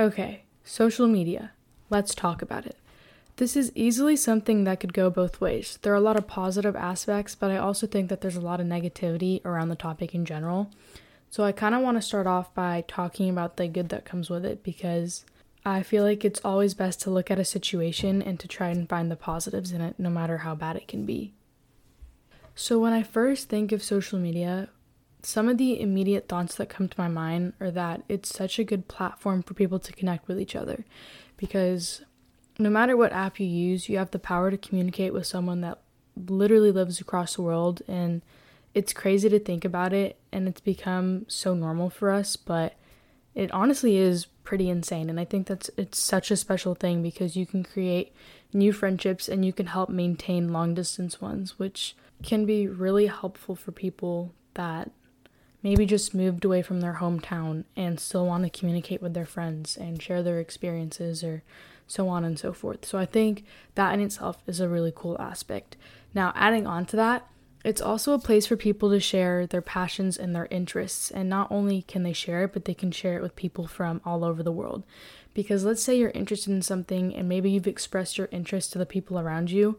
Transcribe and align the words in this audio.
Okay, 0.00 0.44
social 0.64 1.06
media. 1.06 1.50
Let's 1.90 2.14
talk 2.14 2.40
about 2.40 2.64
it. 2.64 2.78
This 3.36 3.54
is 3.54 3.70
easily 3.74 4.16
something 4.16 4.64
that 4.64 4.80
could 4.80 4.94
go 4.94 5.10
both 5.10 5.42
ways. 5.42 5.78
There 5.82 5.92
are 5.92 5.96
a 5.96 6.00
lot 6.00 6.16
of 6.16 6.26
positive 6.26 6.74
aspects, 6.74 7.34
but 7.34 7.50
I 7.50 7.58
also 7.58 7.86
think 7.86 8.08
that 8.08 8.22
there's 8.22 8.36
a 8.36 8.40
lot 8.40 8.60
of 8.60 8.66
negativity 8.66 9.44
around 9.44 9.68
the 9.68 9.76
topic 9.76 10.14
in 10.14 10.24
general. 10.24 10.70
So 11.28 11.44
I 11.44 11.52
kind 11.52 11.74
of 11.74 11.82
want 11.82 11.98
to 11.98 12.02
start 12.02 12.26
off 12.26 12.54
by 12.54 12.82
talking 12.88 13.28
about 13.28 13.58
the 13.58 13.68
good 13.68 13.90
that 13.90 14.06
comes 14.06 14.30
with 14.30 14.46
it 14.46 14.64
because 14.64 15.26
I 15.66 15.82
feel 15.82 16.02
like 16.02 16.24
it's 16.24 16.40
always 16.42 16.72
best 16.72 17.02
to 17.02 17.10
look 17.10 17.30
at 17.30 17.38
a 17.38 17.44
situation 17.44 18.22
and 18.22 18.40
to 18.40 18.48
try 18.48 18.70
and 18.70 18.88
find 18.88 19.10
the 19.10 19.16
positives 19.16 19.70
in 19.70 19.82
it, 19.82 19.96
no 19.98 20.08
matter 20.08 20.38
how 20.38 20.54
bad 20.54 20.76
it 20.76 20.88
can 20.88 21.04
be. 21.04 21.34
So, 22.54 22.78
when 22.78 22.94
I 22.94 23.02
first 23.02 23.50
think 23.50 23.70
of 23.70 23.82
social 23.82 24.18
media, 24.18 24.70
some 25.22 25.48
of 25.48 25.58
the 25.58 25.80
immediate 25.80 26.28
thoughts 26.28 26.54
that 26.56 26.68
come 26.68 26.88
to 26.88 27.00
my 27.00 27.08
mind 27.08 27.52
are 27.60 27.70
that 27.70 28.02
it's 28.08 28.34
such 28.34 28.58
a 28.58 28.64
good 28.64 28.88
platform 28.88 29.42
for 29.42 29.54
people 29.54 29.78
to 29.78 29.92
connect 29.92 30.28
with 30.28 30.40
each 30.40 30.56
other. 30.56 30.84
Because 31.36 32.02
no 32.58 32.70
matter 32.70 32.96
what 32.96 33.12
app 33.12 33.40
you 33.40 33.46
use, 33.46 33.88
you 33.88 33.98
have 33.98 34.10
the 34.10 34.18
power 34.18 34.50
to 34.50 34.58
communicate 34.58 35.12
with 35.12 35.26
someone 35.26 35.60
that 35.62 35.78
literally 36.16 36.70
lives 36.70 37.00
across 37.00 37.36
the 37.36 37.42
world 37.42 37.82
and 37.88 38.22
it's 38.74 38.92
crazy 38.92 39.28
to 39.28 39.38
think 39.38 39.64
about 39.64 39.92
it 39.92 40.18
and 40.32 40.46
it's 40.46 40.60
become 40.60 41.24
so 41.28 41.54
normal 41.54 41.90
for 41.90 42.10
us, 42.10 42.36
but 42.36 42.74
it 43.34 43.50
honestly 43.52 43.96
is 43.96 44.26
pretty 44.44 44.68
insane 44.68 45.08
and 45.08 45.18
I 45.18 45.24
think 45.24 45.46
that's 45.46 45.70
it's 45.76 46.00
such 46.00 46.30
a 46.30 46.36
special 46.36 46.74
thing 46.74 47.02
because 47.02 47.36
you 47.36 47.46
can 47.46 47.64
create 47.64 48.12
new 48.52 48.72
friendships 48.72 49.28
and 49.28 49.44
you 49.44 49.52
can 49.52 49.66
help 49.66 49.88
maintain 49.88 50.52
long 50.52 50.74
distance 50.74 51.20
ones, 51.20 51.58
which 51.58 51.96
can 52.22 52.44
be 52.44 52.66
really 52.66 53.06
helpful 53.06 53.54
for 53.54 53.72
people 53.72 54.34
that 54.54 54.90
maybe 55.62 55.86
just 55.86 56.14
moved 56.14 56.44
away 56.44 56.62
from 56.62 56.80
their 56.80 56.94
hometown 56.94 57.64
and 57.76 58.00
still 58.00 58.26
want 58.26 58.44
to 58.44 58.58
communicate 58.58 59.02
with 59.02 59.14
their 59.14 59.26
friends 59.26 59.76
and 59.76 60.02
share 60.02 60.22
their 60.22 60.40
experiences 60.40 61.22
or 61.22 61.42
so 61.86 62.08
on 62.08 62.24
and 62.24 62.38
so 62.38 62.52
forth. 62.52 62.84
So 62.84 62.98
I 62.98 63.06
think 63.06 63.44
that 63.74 63.92
in 63.92 64.00
itself 64.00 64.42
is 64.46 64.60
a 64.60 64.68
really 64.68 64.92
cool 64.94 65.20
aspect. 65.20 65.76
Now, 66.14 66.32
adding 66.34 66.66
on 66.66 66.86
to 66.86 66.96
that, 66.96 67.26
it's 67.64 67.82
also 67.82 68.14
a 68.14 68.18
place 68.18 68.46
for 68.46 68.56
people 68.56 68.90
to 68.90 69.00
share 69.00 69.46
their 69.46 69.60
passions 69.60 70.16
and 70.16 70.34
their 70.34 70.48
interests. 70.50 71.10
And 71.10 71.28
not 71.28 71.50
only 71.50 71.82
can 71.82 72.04
they 72.04 72.14
share 72.14 72.44
it, 72.44 72.52
but 72.52 72.64
they 72.64 72.74
can 72.74 72.90
share 72.90 73.16
it 73.16 73.22
with 73.22 73.36
people 73.36 73.66
from 73.66 74.00
all 74.04 74.24
over 74.24 74.42
the 74.42 74.52
world. 74.52 74.82
Because 75.34 75.64
let's 75.64 75.82
say 75.82 75.98
you're 75.98 76.10
interested 76.10 76.52
in 76.52 76.62
something 76.62 77.14
and 77.14 77.28
maybe 77.28 77.50
you've 77.50 77.66
expressed 77.66 78.16
your 78.16 78.28
interest 78.32 78.72
to 78.72 78.78
the 78.78 78.86
people 78.86 79.18
around 79.18 79.50
you. 79.50 79.78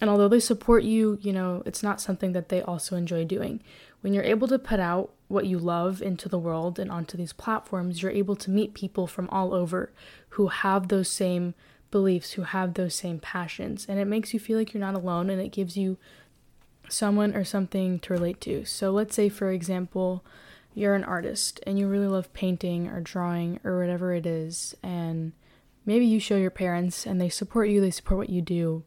And 0.00 0.10
although 0.10 0.28
they 0.28 0.40
support 0.40 0.82
you, 0.84 1.18
you 1.22 1.32
know, 1.32 1.62
it's 1.64 1.82
not 1.82 2.00
something 2.00 2.32
that 2.32 2.48
they 2.48 2.60
also 2.60 2.96
enjoy 2.96 3.24
doing. 3.24 3.62
When 4.00 4.12
you're 4.12 4.24
able 4.24 4.48
to 4.48 4.58
put 4.58 4.80
out 4.80 5.12
what 5.28 5.46
you 5.46 5.58
love 5.58 6.02
into 6.02 6.28
the 6.28 6.38
world 6.38 6.78
and 6.78 6.90
onto 6.90 7.16
these 7.16 7.32
platforms, 7.32 8.02
you're 8.02 8.10
able 8.10 8.36
to 8.36 8.50
meet 8.50 8.74
people 8.74 9.06
from 9.06 9.28
all 9.30 9.54
over 9.54 9.92
who 10.30 10.48
have 10.48 10.88
those 10.88 11.08
same 11.08 11.54
beliefs, 11.90 12.32
who 12.32 12.42
have 12.42 12.74
those 12.74 12.94
same 12.94 13.18
passions. 13.18 13.86
And 13.88 13.98
it 13.98 14.06
makes 14.06 14.34
you 14.34 14.40
feel 14.40 14.58
like 14.58 14.74
you're 14.74 14.80
not 14.80 14.94
alone 14.94 15.30
and 15.30 15.40
it 15.40 15.52
gives 15.52 15.76
you 15.76 15.96
someone 16.88 17.34
or 17.34 17.44
something 17.44 17.98
to 18.00 18.12
relate 18.12 18.40
to. 18.42 18.64
So 18.64 18.90
let's 18.90 19.14
say, 19.14 19.28
for 19.28 19.50
example, 19.50 20.24
you're 20.74 20.94
an 20.94 21.04
artist 21.04 21.60
and 21.66 21.78
you 21.78 21.86
really 21.86 22.08
love 22.08 22.32
painting 22.32 22.88
or 22.88 23.00
drawing 23.00 23.60
or 23.64 23.78
whatever 23.78 24.12
it 24.12 24.26
is, 24.26 24.74
and 24.82 25.32
maybe 25.86 26.04
you 26.04 26.18
show 26.18 26.36
your 26.36 26.50
parents 26.50 27.06
and 27.06 27.20
they 27.20 27.28
support 27.28 27.68
you, 27.68 27.80
they 27.80 27.90
support 27.90 28.18
what 28.18 28.30
you 28.30 28.42
do, 28.42 28.82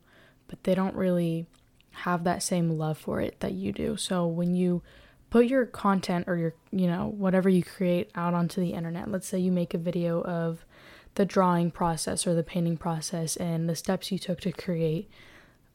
but 0.48 0.64
they 0.64 0.76
don't 0.76 0.96
really 0.96 1.48
have 1.92 2.24
that 2.24 2.44
same 2.44 2.78
love 2.78 2.98
for 2.98 3.22
it 3.22 3.40
that 3.40 3.54
you 3.54 3.72
do. 3.72 3.98
So 3.98 4.28
when 4.28 4.56
you 4.56 4.82
put 5.30 5.48
your 5.48 5.66
content 5.66 6.26
or 6.28 6.38
your, 6.38 6.54
you 6.72 6.88
know, 6.88 7.14
whatever 7.18 7.50
you 7.50 7.64
create 7.64 8.12
out 8.16 8.34
onto 8.34 8.62
the 8.62 8.74
internet, 8.74 9.12
let's 9.12 9.28
say 9.28 9.40
you 9.40 9.52
make 9.52 9.74
a 9.74 9.80
video 9.80 10.22
of 10.22 10.66
the 11.16 11.26
drawing 11.26 11.72
process 11.72 12.28
or 12.28 12.36
the 12.36 12.44
painting 12.44 12.78
process 12.78 13.36
and 13.36 13.68
the 13.68 13.76
steps 13.76 14.12
you 14.12 14.20
took 14.20 14.40
to 14.42 14.52
create 14.52 15.10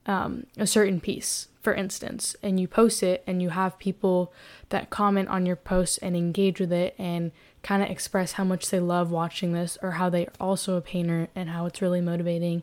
um, 0.06 0.46
a 0.56 0.66
certain 0.66 1.00
piece, 1.00 1.48
for 1.60 1.74
instance, 1.74 2.34
and 2.42 2.58
you 2.58 2.66
post 2.66 3.02
it 3.02 3.22
and 3.26 3.42
you 3.42 3.50
have 3.50 3.78
people 3.78 4.32
that 4.70 4.90
comment 4.90 5.28
on 5.28 5.46
your 5.46 5.56
post 5.56 5.98
and 6.02 6.16
engage 6.16 6.60
with 6.60 6.72
it 6.72 6.94
and 6.98 7.32
kind 7.62 7.82
of 7.82 7.90
express 7.90 8.32
how 8.32 8.44
much 8.44 8.70
they 8.70 8.80
love 8.80 9.10
watching 9.10 9.52
this 9.52 9.78
or 9.82 9.92
how 9.92 10.08
they're 10.08 10.26
also 10.40 10.76
a 10.76 10.80
painter 10.80 11.28
and 11.34 11.50
how 11.50 11.66
it's 11.66 11.82
really 11.82 12.00
motivating. 12.00 12.62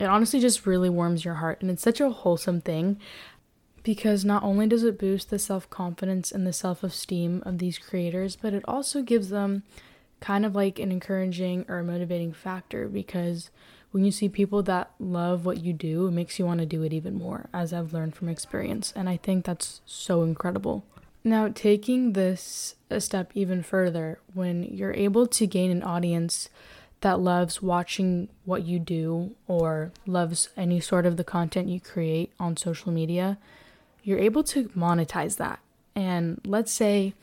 It 0.00 0.06
honestly 0.06 0.40
just 0.40 0.66
really 0.66 0.88
warms 0.88 1.24
your 1.24 1.34
heart 1.34 1.60
and 1.60 1.70
it's 1.70 1.82
such 1.82 2.00
a 2.00 2.10
wholesome 2.10 2.62
thing 2.62 2.98
because 3.82 4.24
not 4.24 4.42
only 4.42 4.66
does 4.66 4.82
it 4.82 4.98
boost 4.98 5.30
the 5.30 5.38
self 5.38 5.68
confidence 5.70 6.32
and 6.32 6.46
the 6.46 6.52
self 6.52 6.82
esteem 6.82 7.42
of 7.44 7.58
these 7.58 7.78
creators, 7.78 8.34
but 8.34 8.54
it 8.54 8.64
also 8.66 9.02
gives 9.02 9.28
them 9.28 9.62
kind 10.20 10.44
of 10.44 10.54
like 10.54 10.78
an 10.78 10.90
encouraging 10.90 11.64
or 11.68 11.82
motivating 11.82 12.32
factor 12.32 12.88
because 12.88 13.50
when 13.90 14.04
you 14.04 14.12
see 14.12 14.28
people 14.28 14.62
that 14.62 14.90
love 14.98 15.44
what 15.44 15.62
you 15.62 15.72
do, 15.72 16.06
it 16.06 16.12
makes 16.12 16.38
you 16.38 16.46
want 16.46 16.60
to 16.60 16.66
do 16.66 16.82
it 16.82 16.92
even 16.92 17.14
more, 17.14 17.48
as 17.52 17.72
I've 17.72 17.92
learned 17.92 18.14
from 18.14 18.28
experience. 18.28 18.92
And 18.94 19.08
I 19.08 19.16
think 19.16 19.44
that's 19.44 19.80
so 19.84 20.22
incredible. 20.22 20.84
Now, 21.24 21.48
taking 21.48 22.12
this 22.12 22.76
a 22.88 23.00
step 23.00 23.32
even 23.34 23.62
further, 23.62 24.20
when 24.32 24.62
you're 24.62 24.94
able 24.94 25.26
to 25.26 25.46
gain 25.46 25.70
an 25.70 25.82
audience 25.82 26.48
that 27.00 27.20
loves 27.20 27.62
watching 27.62 28.28
what 28.44 28.64
you 28.64 28.78
do 28.78 29.34
or 29.46 29.92
loves 30.06 30.50
any 30.56 30.80
sort 30.80 31.06
of 31.06 31.16
the 31.16 31.24
content 31.24 31.68
you 31.68 31.80
create 31.80 32.32
on 32.38 32.56
social 32.56 32.92
media, 32.92 33.38
you're 34.02 34.18
able 34.18 34.44
to 34.44 34.68
monetize 34.70 35.36
that. 35.36 35.60
And 35.94 36.40
let's 36.44 36.72
say 36.72 37.14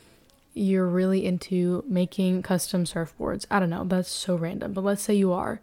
you're 0.53 0.87
really 0.87 1.25
into 1.25 1.83
making 1.87 2.41
custom 2.41 2.85
surfboards. 2.85 3.45
I 3.51 3.59
don't 3.59 3.69
know, 3.69 3.83
that's 3.83 4.09
so 4.09 4.35
random, 4.35 4.73
but 4.73 4.83
let's 4.83 5.03
say 5.03 5.13
you 5.13 5.31
are 5.31 5.61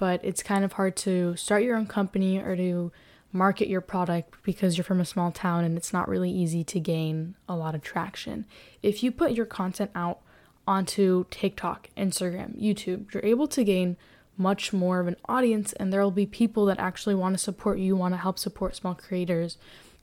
but 0.00 0.18
it's 0.24 0.42
kind 0.42 0.64
of 0.64 0.72
hard 0.72 0.96
to 0.96 1.36
start 1.36 1.62
your 1.62 1.76
own 1.76 1.86
company 1.86 2.38
or 2.38 2.56
to 2.56 2.90
market 3.32 3.68
your 3.68 3.82
product 3.82 4.34
because 4.42 4.78
you're 4.78 4.84
from 4.84 4.98
a 4.98 5.04
small 5.04 5.30
town 5.30 5.62
and 5.62 5.76
it's 5.76 5.92
not 5.92 6.08
really 6.08 6.30
easy 6.30 6.64
to 6.64 6.80
gain 6.80 7.34
a 7.46 7.54
lot 7.54 7.74
of 7.74 7.82
traction. 7.82 8.46
If 8.82 9.02
you 9.02 9.12
put 9.12 9.32
your 9.32 9.44
content 9.44 9.90
out 9.94 10.20
onto 10.66 11.24
TikTok, 11.30 11.88
Instagram, 11.96 12.60
YouTube, 12.60 13.12
you're 13.12 13.24
able 13.24 13.48
to 13.48 13.64
gain 13.64 13.96
much 14.36 14.72
more 14.72 15.00
of 15.00 15.06
an 15.06 15.16
audience 15.28 15.72
and 15.74 15.92
there 15.92 16.02
will 16.02 16.10
be 16.10 16.26
people 16.26 16.64
that 16.66 16.78
actually 16.78 17.14
want 17.14 17.34
to 17.34 17.38
support 17.38 17.78
you, 17.78 17.94
want 17.94 18.14
to 18.14 18.18
help 18.18 18.38
support 18.38 18.74
small 18.74 18.94
creators 18.94 19.58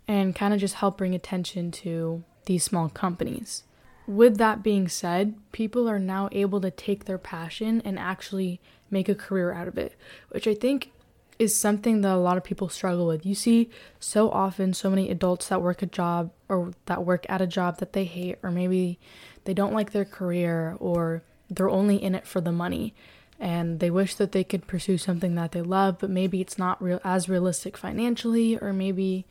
and 0.07 0.35
kind 0.35 0.53
of 0.53 0.59
just 0.59 0.75
help 0.75 0.97
bring 0.97 1.15
attention 1.15 1.71
to 1.71 2.23
these 2.45 2.63
small 2.63 2.89
companies. 2.89 3.63
With 4.05 4.37
that 4.37 4.63
being 4.63 4.87
said, 4.87 5.35
people 5.51 5.89
are 5.89 5.99
now 5.99 6.29
able 6.31 6.61
to 6.61 6.71
take 6.71 7.05
their 7.05 7.17
passion 7.17 7.81
and 7.83 7.99
actually 7.99 8.61
make 8.89 9.09
a 9.09 9.15
career 9.15 9.51
out 9.51 9.67
of 9.67 9.77
it, 9.77 9.95
which 10.29 10.47
I 10.47 10.53
think 10.53 10.91
is 11.39 11.55
something 11.55 12.01
that 12.01 12.13
a 12.13 12.17
lot 12.17 12.37
of 12.37 12.43
people 12.43 12.69
struggle 12.69 13.05
with. 13.05 13.25
You 13.25 13.35
see 13.35 13.69
so 13.99 14.29
often 14.31 14.73
so 14.73 14.89
many 14.89 15.09
adults 15.09 15.49
that 15.49 15.61
work 15.61 15.81
a 15.81 15.85
job 15.85 16.31
or 16.49 16.71
that 16.85 17.03
work 17.03 17.25
at 17.29 17.41
a 17.41 17.47
job 17.47 17.79
that 17.79 17.93
they 17.93 18.05
hate 18.05 18.37
or 18.41 18.49
maybe 18.49 18.99
they 19.47 19.53
don't 19.53 19.73
like 19.73 19.93
their 19.93 20.05
career 20.05 20.75
or 20.77 21.23
they're 21.49 21.69
only 21.69 21.95
in 21.95 22.13
it 22.13 22.27
for 22.27 22.41
the 22.41 22.51
money 22.51 22.93
and 23.39 23.79
they 23.79 23.89
wish 23.89 24.13
that 24.15 24.33
they 24.33 24.43
could 24.43 24.67
pursue 24.67 24.97
something 24.97 25.35
that 25.35 25.53
they 25.53 25.61
love 25.61 25.97
but 25.99 26.09
maybe 26.09 26.41
it's 26.41 26.57
not 26.57 26.81
real 26.83 26.99
as 27.05 27.29
realistic 27.29 27.77
financially 27.77 28.57
or 28.57 28.73
maybe 28.73 29.25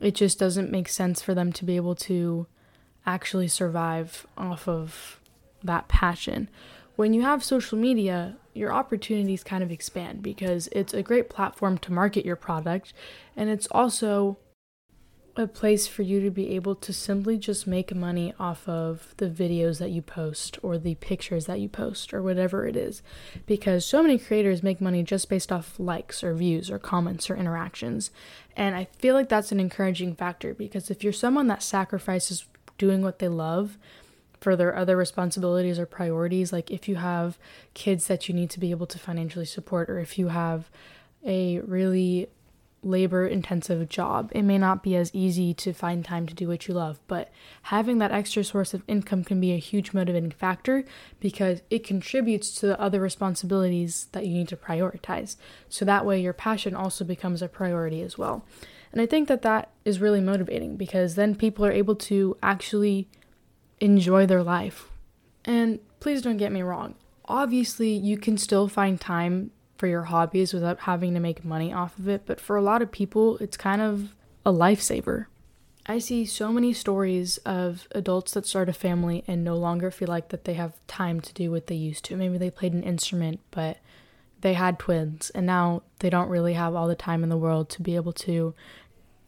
it 0.00 0.14
just 0.14 0.38
doesn't 0.38 0.72
make 0.72 0.88
sense 0.88 1.20
for 1.20 1.34
them 1.34 1.52
to 1.52 1.66
be 1.66 1.76
able 1.76 1.94
to 1.94 2.46
actually 3.04 3.46
survive 3.46 4.26
off 4.38 4.66
of 4.66 5.20
that 5.62 5.86
passion. 5.86 6.48
When 6.96 7.12
you 7.12 7.20
have 7.22 7.44
social 7.44 7.76
media, 7.76 8.36
your 8.54 8.72
opportunities 8.72 9.44
kind 9.44 9.62
of 9.62 9.70
expand 9.70 10.22
because 10.22 10.68
it's 10.72 10.94
a 10.94 11.02
great 11.02 11.28
platform 11.28 11.76
to 11.78 11.92
market 11.92 12.24
your 12.24 12.36
product 12.36 12.94
and 13.36 13.50
it's 13.50 13.66
also 13.68 14.38
a 15.34 15.46
place 15.46 15.86
for 15.86 16.02
you 16.02 16.20
to 16.20 16.30
be 16.30 16.54
able 16.54 16.74
to 16.74 16.92
simply 16.92 17.38
just 17.38 17.66
make 17.66 17.94
money 17.94 18.34
off 18.38 18.68
of 18.68 19.14
the 19.16 19.28
videos 19.28 19.78
that 19.78 19.90
you 19.90 20.02
post 20.02 20.58
or 20.62 20.76
the 20.76 20.94
pictures 20.96 21.46
that 21.46 21.60
you 21.60 21.68
post 21.68 22.12
or 22.12 22.22
whatever 22.22 22.66
it 22.66 22.76
is. 22.76 23.02
Because 23.46 23.86
so 23.86 24.02
many 24.02 24.18
creators 24.18 24.62
make 24.62 24.80
money 24.80 25.02
just 25.02 25.30
based 25.30 25.50
off 25.50 25.78
likes 25.78 26.22
or 26.22 26.34
views 26.34 26.70
or 26.70 26.78
comments 26.78 27.30
or 27.30 27.36
interactions. 27.36 28.10
And 28.56 28.76
I 28.76 28.88
feel 28.98 29.14
like 29.14 29.30
that's 29.30 29.52
an 29.52 29.60
encouraging 29.60 30.14
factor 30.14 30.52
because 30.52 30.90
if 30.90 31.02
you're 31.02 31.12
someone 31.12 31.46
that 31.46 31.62
sacrifices 31.62 32.46
doing 32.76 33.00
what 33.00 33.18
they 33.18 33.28
love, 33.28 33.78
for 34.42 34.56
their 34.56 34.76
other 34.76 34.96
responsibilities 34.96 35.78
or 35.78 35.86
priorities. 35.86 36.52
Like 36.52 36.70
if 36.70 36.88
you 36.88 36.96
have 36.96 37.38
kids 37.74 38.08
that 38.08 38.28
you 38.28 38.34
need 38.34 38.50
to 38.50 38.60
be 38.60 38.72
able 38.72 38.86
to 38.86 38.98
financially 38.98 39.46
support, 39.46 39.88
or 39.88 40.00
if 40.00 40.18
you 40.18 40.28
have 40.28 40.68
a 41.24 41.60
really 41.60 42.28
labor 42.82 43.26
intensive 43.26 43.88
job, 43.88 44.30
it 44.34 44.42
may 44.42 44.58
not 44.58 44.82
be 44.82 44.96
as 44.96 45.14
easy 45.14 45.54
to 45.54 45.72
find 45.72 46.04
time 46.04 46.26
to 46.26 46.34
do 46.34 46.48
what 46.48 46.66
you 46.66 46.74
love. 46.74 46.98
But 47.06 47.30
having 47.62 47.98
that 47.98 48.12
extra 48.12 48.42
source 48.44 48.74
of 48.74 48.82
income 48.88 49.24
can 49.24 49.40
be 49.40 49.52
a 49.52 49.58
huge 49.58 49.92
motivating 49.92 50.32
factor 50.32 50.84
because 51.20 51.62
it 51.70 51.84
contributes 51.84 52.54
to 52.56 52.66
the 52.66 52.80
other 52.80 53.00
responsibilities 53.00 54.08
that 54.12 54.26
you 54.26 54.34
need 54.34 54.48
to 54.48 54.56
prioritize. 54.56 55.36
So 55.68 55.84
that 55.84 56.04
way, 56.04 56.20
your 56.20 56.32
passion 56.32 56.74
also 56.74 57.04
becomes 57.04 57.42
a 57.42 57.48
priority 57.48 58.02
as 58.02 58.18
well. 58.18 58.44
And 58.90 59.00
I 59.00 59.06
think 59.06 59.28
that 59.28 59.42
that 59.42 59.70
is 59.84 60.00
really 60.00 60.20
motivating 60.20 60.76
because 60.76 61.14
then 61.14 61.34
people 61.34 61.64
are 61.64 61.72
able 61.72 61.96
to 61.96 62.36
actually 62.42 63.08
enjoy 63.80 64.26
their 64.26 64.42
life. 64.42 64.90
And 65.44 65.80
please 65.98 66.22
don't 66.22 66.36
get 66.36 66.52
me 66.52 66.62
wrong, 66.62 66.94
obviously, 67.26 67.92
you 67.92 68.16
can 68.18 68.36
still 68.36 68.68
find 68.68 69.00
time 69.00 69.50
for 69.82 69.88
your 69.88 70.04
hobbies 70.04 70.54
without 70.54 70.78
having 70.78 71.12
to 71.12 71.18
make 71.18 71.44
money 71.44 71.72
off 71.72 71.98
of 71.98 72.06
it, 72.06 72.22
but 72.24 72.38
for 72.38 72.54
a 72.54 72.62
lot 72.62 72.82
of 72.82 72.92
people, 72.92 73.36
it's 73.38 73.56
kind 73.56 73.82
of 73.82 74.14
a 74.46 74.52
lifesaver. 74.52 75.26
I 75.86 75.98
see 75.98 76.24
so 76.24 76.52
many 76.52 76.72
stories 76.72 77.38
of 77.38 77.88
adults 77.90 78.30
that 78.34 78.46
start 78.46 78.68
a 78.68 78.72
family 78.72 79.24
and 79.26 79.42
no 79.42 79.56
longer 79.56 79.90
feel 79.90 80.06
like 80.06 80.28
that 80.28 80.44
they 80.44 80.54
have 80.54 80.74
time 80.86 81.20
to 81.22 81.34
do 81.34 81.50
what 81.50 81.66
they 81.66 81.74
used 81.74 82.04
to. 82.04 82.16
Maybe 82.16 82.38
they 82.38 82.48
played 82.48 82.74
an 82.74 82.84
instrument, 82.84 83.40
but 83.50 83.78
they 84.40 84.54
had 84.54 84.78
twins 84.78 85.30
and 85.30 85.46
now 85.46 85.82
they 85.98 86.10
don't 86.10 86.28
really 86.28 86.52
have 86.52 86.76
all 86.76 86.86
the 86.86 86.94
time 86.94 87.24
in 87.24 87.28
the 87.28 87.36
world 87.36 87.68
to 87.70 87.82
be 87.82 87.96
able 87.96 88.12
to 88.12 88.54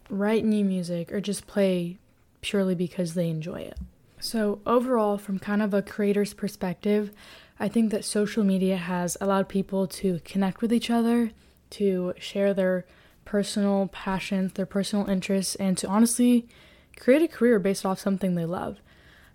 write 0.08 0.44
new 0.44 0.64
music 0.64 1.10
or 1.10 1.20
just 1.20 1.48
play 1.48 1.98
purely 2.42 2.76
because 2.76 3.14
they 3.14 3.28
enjoy 3.28 3.58
it. 3.62 3.78
So, 4.20 4.60
overall, 4.64 5.18
from 5.18 5.40
kind 5.40 5.62
of 5.62 5.74
a 5.74 5.82
creator's 5.82 6.32
perspective, 6.32 7.10
I 7.58 7.68
think 7.68 7.90
that 7.90 8.04
social 8.04 8.44
media 8.44 8.76
has 8.76 9.16
allowed 9.20 9.48
people 9.48 9.86
to 9.86 10.20
connect 10.24 10.60
with 10.60 10.72
each 10.72 10.90
other, 10.90 11.30
to 11.70 12.14
share 12.18 12.52
their 12.52 12.84
personal 13.24 13.88
passions, 13.88 14.52
their 14.54 14.66
personal 14.66 15.08
interests, 15.08 15.54
and 15.56 15.78
to 15.78 15.88
honestly 15.88 16.48
create 16.98 17.22
a 17.22 17.28
career 17.28 17.58
based 17.58 17.86
off 17.86 18.00
something 18.00 18.34
they 18.34 18.44
love. 18.44 18.78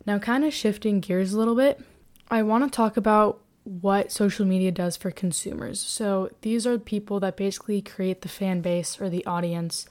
Now, 0.05 0.19
kind 0.19 0.43
of 0.43 0.53
shifting 0.53 0.99
gears 0.99 1.33
a 1.33 1.37
little 1.37 1.55
bit, 1.55 1.81
I 2.29 2.43
want 2.43 2.63
to 2.63 2.75
talk 2.75 2.97
about 2.97 3.41
what 3.63 4.11
social 4.11 4.45
media 4.45 4.71
does 4.71 4.97
for 4.97 5.11
consumers. 5.11 5.79
So, 5.79 6.29
these 6.41 6.65
are 6.65 6.77
people 6.77 7.19
that 7.19 7.37
basically 7.37 7.81
create 7.81 8.21
the 8.21 8.29
fan 8.29 8.61
base 8.61 8.99
or 8.99 9.09
the 9.09 9.25
audience. 9.25 9.85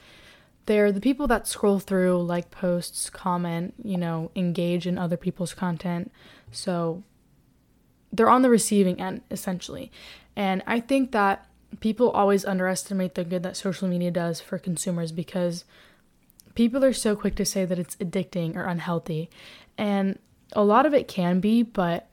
They're 0.67 0.93
the 0.93 1.01
people 1.01 1.27
that 1.29 1.47
scroll 1.47 1.79
through, 1.79 2.23
like 2.23 2.51
posts, 2.51 3.11
comment, 3.11 3.75
you 3.83 3.97
know, 3.97 4.31
engage 4.37 4.87
in 4.87 4.99
other 4.99 5.17
people's 5.17 5.55
content. 5.55 6.13
So, 6.51 7.03
they're 8.13 8.31
on 8.31 8.43
the 8.43 8.51
receiving 8.51 9.01
end, 9.01 9.23
essentially. 9.31 9.91
And 10.37 10.63
I 10.67 10.81
think 10.81 11.13
that 11.13 11.47
people 11.81 12.11
always 12.11 12.45
underestimate 12.45 13.15
the 13.15 13.25
good 13.25 13.43
that 13.43 13.57
social 13.57 13.89
media 13.89 14.11
does 14.11 14.41
for 14.41 14.59
consumers 14.59 15.13
because 15.13 15.65
people 16.55 16.85
are 16.85 16.93
so 16.93 17.15
quick 17.15 17.35
to 17.37 17.45
say 17.45 17.65
that 17.65 17.79
it's 17.79 17.97
addicting 17.97 18.57
or 18.57 18.65
unhealthy. 18.65 19.29
And 19.77 20.19
a 20.53 20.65
lot 20.65 20.87
of 20.87 20.95
it 20.95 21.09
can 21.09 21.41
be, 21.41 21.63
but 21.63 22.09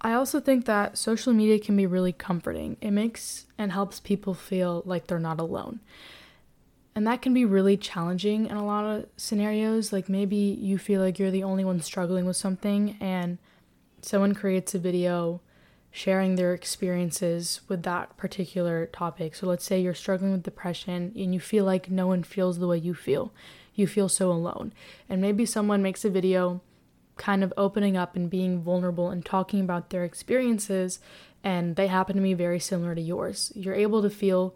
I 0.00 0.12
also 0.12 0.40
think 0.40 0.64
that 0.64 0.98
social 0.98 1.32
media 1.32 1.58
can 1.58 1.76
be 1.76 1.86
really 1.86 2.12
comforting. 2.12 2.76
It 2.80 2.90
makes 2.90 3.46
and 3.58 3.72
helps 3.72 4.00
people 4.00 4.34
feel 4.34 4.82
like 4.84 5.06
they're 5.06 5.18
not 5.18 5.40
alone. 5.40 5.80
And 6.94 7.06
that 7.06 7.20
can 7.20 7.34
be 7.34 7.44
really 7.44 7.76
challenging 7.76 8.46
in 8.46 8.56
a 8.56 8.64
lot 8.64 8.84
of 8.84 9.06
scenarios. 9.16 9.92
Like 9.92 10.08
maybe 10.08 10.36
you 10.36 10.78
feel 10.78 11.00
like 11.02 11.18
you're 11.18 11.30
the 11.30 11.42
only 11.44 11.64
one 11.64 11.80
struggling 11.80 12.24
with 12.24 12.36
something, 12.36 12.96
and 13.00 13.38
someone 14.06 14.34
creates 14.34 14.74
a 14.74 14.78
video 14.78 15.40
sharing 15.90 16.34
their 16.34 16.52
experiences 16.52 17.62
with 17.68 17.82
that 17.84 18.16
particular 18.16 18.86
topic. 18.86 19.34
So 19.34 19.46
let's 19.46 19.64
say 19.64 19.80
you're 19.80 19.94
struggling 19.94 20.32
with 20.32 20.42
depression 20.42 21.12
and 21.16 21.32
you 21.32 21.40
feel 21.40 21.64
like 21.64 21.90
no 21.90 22.06
one 22.06 22.22
feels 22.22 22.58
the 22.58 22.66
way 22.66 22.76
you 22.76 22.92
feel. 22.92 23.32
You 23.74 23.86
feel 23.86 24.08
so 24.08 24.30
alone. 24.30 24.72
And 25.08 25.22
maybe 25.22 25.46
someone 25.46 25.82
makes 25.82 26.04
a 26.04 26.10
video 26.10 26.60
kind 27.16 27.42
of 27.42 27.52
opening 27.56 27.96
up 27.96 28.14
and 28.14 28.28
being 28.28 28.60
vulnerable 28.60 29.10
and 29.10 29.24
talking 29.24 29.60
about 29.60 29.88
their 29.88 30.04
experiences 30.04 31.00
and 31.42 31.76
they 31.76 31.86
happen 31.86 32.16
to 32.16 32.22
be 32.22 32.34
very 32.34 32.60
similar 32.60 32.94
to 32.94 33.00
yours. 33.00 33.52
You're 33.54 33.74
able 33.74 34.02
to 34.02 34.10
feel 34.10 34.54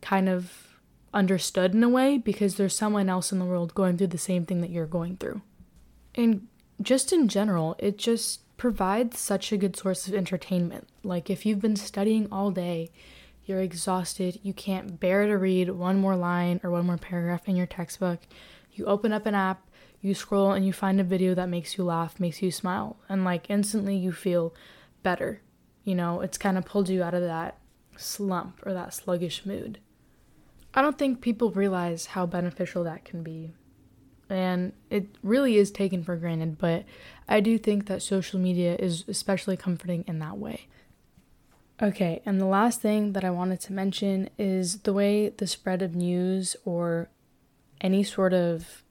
kind 0.00 0.28
of 0.28 0.78
understood 1.12 1.74
in 1.74 1.82
a 1.82 1.88
way 1.88 2.16
because 2.16 2.54
there's 2.54 2.74
someone 2.74 3.08
else 3.08 3.32
in 3.32 3.38
the 3.38 3.44
world 3.44 3.74
going 3.74 3.98
through 3.98 4.06
the 4.06 4.18
same 4.18 4.46
thing 4.46 4.60
that 4.60 4.70
you're 4.70 4.86
going 4.86 5.16
through. 5.16 5.42
And 6.14 6.46
just 6.80 7.12
in 7.12 7.28
general, 7.28 7.76
it 7.78 7.98
just 7.98 8.40
provides 8.58 9.18
such 9.18 9.52
a 9.52 9.56
good 9.56 9.76
source 9.76 10.06
of 10.06 10.14
entertainment. 10.14 10.88
Like 11.02 11.30
if 11.30 11.46
you've 11.46 11.62
been 11.62 11.76
studying 11.76 12.28
all 12.30 12.50
day, 12.50 12.90
you're 13.46 13.62
exhausted, 13.62 14.40
you 14.42 14.52
can't 14.52 15.00
bear 15.00 15.26
to 15.26 15.38
read 15.38 15.70
one 15.70 15.96
more 15.98 16.16
line 16.16 16.60
or 16.62 16.70
one 16.70 16.84
more 16.84 16.98
paragraph 16.98 17.48
in 17.48 17.56
your 17.56 17.66
textbook, 17.66 18.18
you 18.72 18.84
open 18.84 19.12
up 19.12 19.24
an 19.24 19.34
app, 19.34 19.66
you 20.02 20.12
scroll 20.12 20.52
and 20.52 20.66
you 20.66 20.72
find 20.72 21.00
a 21.00 21.04
video 21.04 21.34
that 21.34 21.48
makes 21.48 21.78
you 21.78 21.84
laugh, 21.84 22.20
makes 22.20 22.42
you 22.42 22.50
smile, 22.50 22.96
and 23.08 23.24
like 23.24 23.48
instantly 23.48 23.96
you 23.96 24.12
feel 24.12 24.54
better. 25.02 25.40
You 25.84 25.94
know, 25.94 26.20
it's 26.20 26.36
kind 26.36 26.58
of 26.58 26.66
pulled 26.66 26.88
you 26.88 27.02
out 27.02 27.14
of 27.14 27.22
that 27.22 27.58
slump 27.96 28.60
or 28.66 28.74
that 28.74 28.92
sluggish 28.92 29.46
mood. 29.46 29.78
I 30.74 30.82
don't 30.82 30.98
think 30.98 31.22
people 31.22 31.50
realize 31.52 32.06
how 32.06 32.26
beneficial 32.26 32.84
that 32.84 33.04
can 33.04 33.22
be 33.22 33.54
and 34.30 34.72
it 34.90 35.06
really 35.22 35.56
is 35.56 35.70
taken 35.70 36.02
for 36.02 36.16
granted, 36.16 36.58
but 36.58 36.84
I 37.28 37.40
do 37.40 37.58
think 37.58 37.86
that 37.86 38.02
social 38.02 38.38
media 38.38 38.76
is 38.78 39.04
especially 39.08 39.56
comforting 39.56 40.04
in 40.06 40.18
that 40.18 40.38
way. 40.38 40.66
Okay, 41.80 42.22
and 42.26 42.40
the 42.40 42.46
last 42.46 42.80
thing 42.80 43.12
that 43.12 43.24
I 43.24 43.30
wanted 43.30 43.60
to 43.60 43.72
mention 43.72 44.30
is 44.36 44.80
the 44.80 44.92
way 44.92 45.28
the 45.28 45.46
spread 45.46 45.80
of 45.80 45.94
news 45.94 46.56
or 46.64 47.08
any 47.80 48.02
sort 48.02 48.34
of 48.34 48.82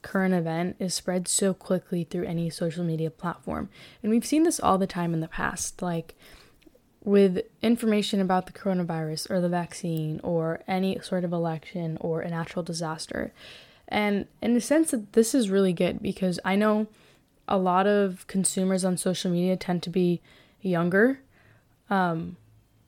current 0.00 0.34
event 0.34 0.76
is 0.78 0.94
spread 0.94 1.28
so 1.28 1.52
quickly 1.52 2.04
through 2.04 2.24
any 2.24 2.48
social 2.48 2.84
media 2.84 3.10
platform. 3.10 3.68
And 4.02 4.10
we've 4.10 4.24
seen 4.24 4.44
this 4.44 4.60
all 4.60 4.78
the 4.78 4.86
time 4.86 5.12
in 5.12 5.20
the 5.20 5.28
past, 5.28 5.82
like 5.82 6.14
with 7.02 7.40
information 7.60 8.20
about 8.20 8.46
the 8.46 8.52
coronavirus 8.52 9.30
or 9.30 9.40
the 9.40 9.48
vaccine 9.48 10.20
or 10.22 10.62
any 10.66 10.98
sort 11.00 11.24
of 11.24 11.32
election 11.32 11.98
or 12.00 12.22
a 12.22 12.30
natural 12.30 12.62
disaster. 12.62 13.32
And 13.88 14.26
in 14.40 14.56
a 14.56 14.60
sense 14.60 14.90
that 14.90 15.12
this 15.12 15.34
is 15.34 15.50
really 15.50 15.72
good 15.72 16.02
because 16.02 16.40
I 16.44 16.56
know 16.56 16.86
a 17.46 17.58
lot 17.58 17.86
of 17.86 18.26
consumers 18.26 18.84
on 18.84 18.96
social 18.96 19.30
media 19.30 19.56
tend 19.56 19.82
to 19.82 19.90
be 19.90 20.20
younger 20.60 21.20
um, 21.90 22.36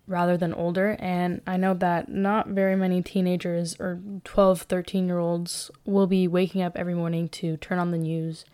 rather 0.06 0.36
than 0.36 0.54
older. 0.54 0.96
And 0.98 1.42
I 1.46 1.56
know 1.56 1.74
that 1.74 2.08
not 2.08 2.48
very 2.48 2.76
many 2.76 3.02
teenagers 3.02 3.76
or 3.78 4.00
12, 4.24 4.62
13 4.62 5.06
year 5.06 5.18
olds 5.18 5.70
will 5.84 6.06
be 6.06 6.26
waking 6.26 6.62
up 6.62 6.76
every 6.76 6.94
morning 6.94 7.28
to 7.30 7.56
turn 7.58 7.78
on 7.78 7.90
the 7.90 7.98
news 7.98 8.44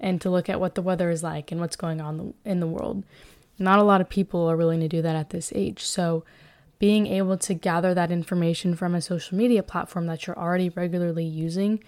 and 0.00 0.20
to 0.20 0.30
look 0.30 0.48
at 0.48 0.60
what 0.60 0.74
the 0.74 0.82
weather 0.82 1.10
is 1.10 1.22
like 1.22 1.52
and 1.52 1.60
what's 1.60 1.76
going 1.76 2.00
on 2.00 2.34
in 2.44 2.60
the 2.60 2.66
world. 2.66 3.04
Not 3.58 3.78
a 3.78 3.84
lot 3.84 4.00
of 4.00 4.08
people 4.08 4.50
are 4.50 4.56
willing 4.56 4.80
to 4.80 4.88
do 4.88 5.02
that 5.02 5.14
at 5.14 5.30
this 5.30 5.52
age. 5.54 5.84
So 5.84 6.24
being 6.82 7.06
able 7.06 7.38
to 7.38 7.54
gather 7.54 7.94
that 7.94 8.10
information 8.10 8.74
from 8.74 8.92
a 8.92 9.00
social 9.00 9.38
media 9.38 9.62
platform 9.62 10.06
that 10.06 10.26
you're 10.26 10.36
already 10.36 10.68
regularly 10.70 11.24
using 11.24 11.78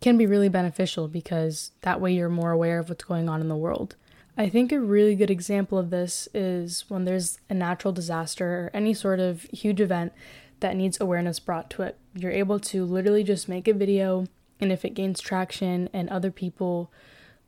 can 0.00 0.16
be 0.16 0.24
really 0.24 0.48
beneficial 0.48 1.06
because 1.06 1.72
that 1.82 2.00
way 2.00 2.10
you're 2.14 2.30
more 2.30 2.50
aware 2.50 2.78
of 2.78 2.88
what's 2.88 3.04
going 3.04 3.28
on 3.28 3.42
in 3.42 3.48
the 3.48 3.54
world. 3.54 3.94
I 4.38 4.48
think 4.48 4.72
a 4.72 4.80
really 4.80 5.14
good 5.16 5.30
example 5.30 5.76
of 5.76 5.90
this 5.90 6.30
is 6.32 6.86
when 6.88 7.04
there's 7.04 7.38
a 7.50 7.54
natural 7.54 7.92
disaster 7.92 8.46
or 8.46 8.70
any 8.72 8.94
sort 8.94 9.20
of 9.20 9.42
huge 9.52 9.82
event 9.82 10.14
that 10.60 10.76
needs 10.76 10.98
awareness 10.98 11.38
brought 11.38 11.68
to 11.72 11.82
it. 11.82 11.98
You're 12.14 12.32
able 12.32 12.58
to 12.58 12.86
literally 12.86 13.24
just 13.24 13.50
make 13.50 13.68
a 13.68 13.74
video, 13.74 14.28
and 14.60 14.72
if 14.72 14.82
it 14.82 14.94
gains 14.94 15.20
traction 15.20 15.90
and 15.92 16.08
other 16.08 16.30
people 16.30 16.90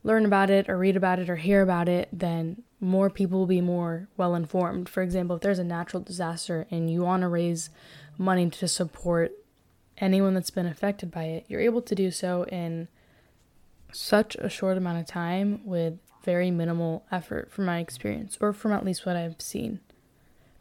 learn 0.02 0.26
about 0.26 0.50
it 0.50 0.68
or 0.68 0.76
read 0.76 0.98
about 0.98 1.18
it 1.18 1.30
or 1.30 1.36
hear 1.36 1.62
about 1.62 1.88
it, 1.88 2.10
then 2.12 2.62
more 2.80 3.10
people 3.10 3.38
will 3.38 3.46
be 3.46 3.60
more 3.60 4.08
well 4.16 4.34
informed. 4.34 4.88
For 4.88 5.02
example, 5.02 5.36
if 5.36 5.42
there's 5.42 5.58
a 5.58 5.64
natural 5.64 6.02
disaster 6.02 6.66
and 6.70 6.90
you 6.90 7.02
want 7.02 7.22
to 7.22 7.28
raise 7.28 7.70
money 8.16 8.48
to 8.50 8.68
support 8.68 9.32
anyone 9.98 10.34
that's 10.34 10.50
been 10.50 10.66
affected 10.66 11.10
by 11.10 11.24
it, 11.24 11.44
you're 11.48 11.60
able 11.60 11.82
to 11.82 11.94
do 11.94 12.10
so 12.10 12.44
in 12.44 12.88
such 13.92 14.34
a 14.36 14.48
short 14.48 14.78
amount 14.78 14.98
of 14.98 15.06
time 15.06 15.60
with 15.64 15.98
very 16.24 16.50
minimal 16.50 17.04
effort 17.10 17.50
from 17.50 17.66
my 17.66 17.78
experience, 17.78 18.36
or 18.40 18.52
from 18.52 18.72
at 18.72 18.84
least 18.84 19.06
what 19.06 19.16
I've 19.16 19.40
seen. 19.40 19.80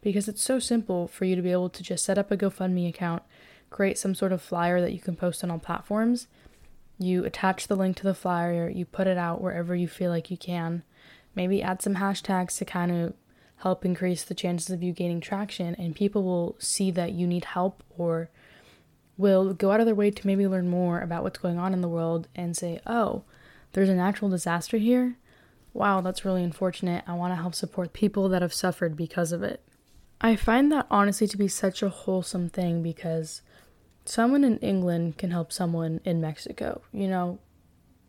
Because 0.01 0.27
it's 0.27 0.41
so 0.41 0.59
simple 0.59 1.07
for 1.07 1.25
you 1.25 1.35
to 1.35 1.41
be 1.41 1.51
able 1.51 1.69
to 1.69 1.83
just 1.83 2.05
set 2.05 2.17
up 2.17 2.31
a 2.31 2.38
GoFundMe 2.38 2.88
account, 2.88 3.23
create 3.69 3.97
some 3.97 4.15
sort 4.15 4.31
of 4.31 4.41
flyer 4.41 4.81
that 4.81 4.93
you 4.93 4.99
can 4.99 5.15
post 5.15 5.43
on 5.43 5.51
all 5.51 5.59
platforms. 5.59 6.27
You 6.97 7.23
attach 7.25 7.67
the 7.67 7.75
link 7.75 7.97
to 7.97 8.03
the 8.03 8.13
flyer, 8.13 8.69
you 8.69 8.85
put 8.85 9.07
it 9.07 9.17
out 9.17 9.41
wherever 9.41 9.75
you 9.75 9.88
feel 9.88 10.11
like 10.11 10.31
you 10.31 10.38
can, 10.38 10.83
Maybe 11.39 11.63
add 11.63 11.81
some 11.81 11.96
hashtags 11.96 12.58
to 12.58 12.65
kind 12.65 12.91
of 12.91 13.13
help 13.60 13.86
increase 13.86 14.25
the 14.25 14.36
chances 14.36 14.72
of 14.72 14.84
you 14.84 14.91
gaining 14.91 15.22
traction, 15.22 15.74
and 15.75 15.96
people 15.96 16.22
will 16.22 16.58
see 16.60 16.91
that 16.91 17.13
you 17.13 17.25
need 17.25 17.46
help 17.46 17.81
or 17.98 18.29
will 19.17 19.53
go 19.53 19.72
out 19.72 19.79
of 19.79 19.86
their 19.86 19.96
way 19.96 20.12
to 20.12 20.27
maybe 20.27 20.46
learn 20.46 20.67
more 20.67 21.00
about 21.00 21.24
what's 21.24 21.39
going 21.39 21.58
on 21.58 21.72
in 21.72 21.79
the 21.79 21.88
world 21.88 22.27
and 22.36 22.58
say, 22.58 22.81
oh, 22.86 23.24
there's 23.72 23.88
a 23.88 23.96
natural 23.96 24.29
disaster 24.29 24.75
here. 24.75 25.15
Wow, 25.74 26.01
that's 26.01 26.25
really 26.25 26.43
unfortunate. 26.43 27.05
I 27.08 27.13
want 27.13 27.31
to 27.31 27.41
help 27.41 27.55
support 27.55 27.93
people 27.93 28.27
that 28.27 28.41
have 28.41 28.53
suffered 28.53 28.98
because 28.98 29.31
of 29.31 29.41
it. 29.41 29.63
I 30.19 30.36
find 30.36 30.69
that 30.74 30.88
honestly 30.91 31.25
to 31.27 31.38
be 31.38 31.48
such 31.48 31.81
a 31.81 31.88
wholesome 31.88 32.50
thing 32.50 32.84
because 32.84 33.43
someone 34.03 34.43
in 34.43 34.58
England 34.58 35.17
can 35.17 35.31
help 35.31 35.53
someone 35.53 36.01
in 36.03 36.19
Mexico. 36.19 36.81
You 36.91 37.08
know, 37.08 37.39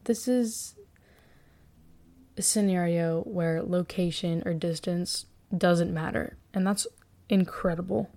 this 0.02 0.26
is 0.26 0.74
scenario 2.38 3.22
where 3.22 3.62
location 3.62 4.42
or 4.46 4.54
distance 4.54 5.26
doesn't 5.56 5.92
matter, 5.92 6.36
and 6.54 6.66
that's 6.66 6.86
incredible. 7.28 8.10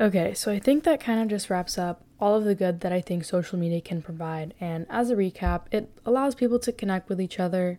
Okay, 0.00 0.34
so 0.34 0.50
I 0.50 0.58
think 0.58 0.82
that 0.84 1.00
kind 1.00 1.20
of 1.22 1.28
just 1.28 1.48
wraps 1.50 1.78
up 1.78 2.02
all 2.18 2.34
of 2.34 2.44
the 2.44 2.54
good 2.54 2.80
that 2.80 2.92
I 2.92 3.00
think 3.00 3.24
social 3.24 3.58
media 3.58 3.80
can 3.80 4.02
provide. 4.02 4.54
And 4.60 4.86
as 4.90 5.10
a 5.10 5.14
recap, 5.14 5.66
it 5.70 5.90
allows 6.04 6.34
people 6.34 6.58
to 6.60 6.72
connect 6.72 7.08
with 7.08 7.20
each 7.20 7.38
other 7.38 7.78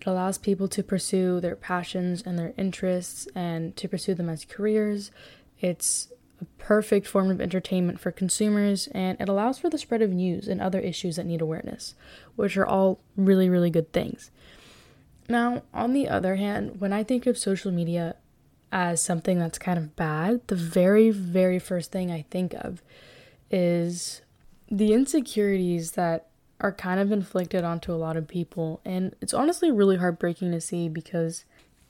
It 0.00 0.06
allows 0.06 0.38
people 0.38 0.68
to 0.68 0.82
pursue 0.82 1.40
their 1.40 1.56
passions 1.56 2.22
and 2.24 2.38
their 2.38 2.54
interests 2.56 3.28
and 3.34 3.76
to 3.76 3.88
pursue 3.88 4.14
them 4.14 4.28
as 4.30 4.44
careers. 4.44 5.10
It's 5.60 6.08
a 6.40 6.46
perfect 6.56 7.06
form 7.06 7.30
of 7.30 7.40
entertainment 7.40 8.00
for 8.00 8.10
consumers 8.10 8.88
and 8.92 9.20
it 9.20 9.28
allows 9.28 9.58
for 9.58 9.68
the 9.68 9.76
spread 9.76 10.00
of 10.00 10.10
news 10.10 10.48
and 10.48 10.60
other 10.60 10.80
issues 10.80 11.16
that 11.16 11.26
need 11.26 11.42
awareness, 11.42 11.94
which 12.36 12.56
are 12.56 12.66
all 12.66 13.00
really, 13.14 13.50
really 13.50 13.70
good 13.70 13.92
things. 13.92 14.30
Now, 15.30 15.62
on 15.72 15.92
the 15.92 16.08
other 16.08 16.34
hand, 16.34 16.80
when 16.80 16.92
I 16.92 17.04
think 17.04 17.24
of 17.24 17.38
social 17.38 17.70
media 17.70 18.16
as 18.72 19.00
something 19.00 19.38
that's 19.38 19.58
kind 19.58 19.78
of 19.78 19.94
bad, 19.94 20.40
the 20.48 20.56
very, 20.56 21.10
very 21.10 21.60
first 21.60 21.92
thing 21.92 22.10
I 22.10 22.22
think 22.30 22.52
of 22.52 22.82
is 23.48 24.22
the 24.68 24.92
insecurities 24.92 25.92
that 25.92 26.26
are 26.60 26.72
kind 26.72 26.98
of 26.98 27.12
inflicted 27.12 27.62
onto 27.62 27.92
a 27.92 27.94
lot 27.94 28.16
of 28.16 28.26
people. 28.26 28.80
And 28.84 29.14
it's 29.20 29.32
honestly 29.32 29.70
really 29.70 29.98
heartbreaking 29.98 30.50
to 30.50 30.60
see 30.60 30.88
because 30.88 31.44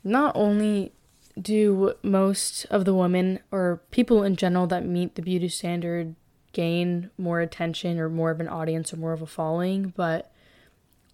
not 0.05 0.37
only 0.37 0.93
do 1.41 1.95
most 2.03 2.67
of 2.67 2.85
the 2.85 2.95
women 2.95 3.41
or 3.51 3.81
people 3.91 4.23
in 4.23 4.37
general 4.37 4.67
that 4.67 4.85
meet 4.85 5.15
the 5.15 5.23
beauty 5.23 5.49
standard 5.49 6.15
gain 6.53 7.11
more 7.17 7.41
attention 7.41 7.99
or 7.99 8.11
more 8.11 8.31
of 8.31 8.41
an 8.41 8.49
audience 8.49 8.93
or 8.93 8.99
more 8.99 9.15
of 9.15 9.23
a 9.23 9.27
following, 9.27 9.95
but 9.97 10.31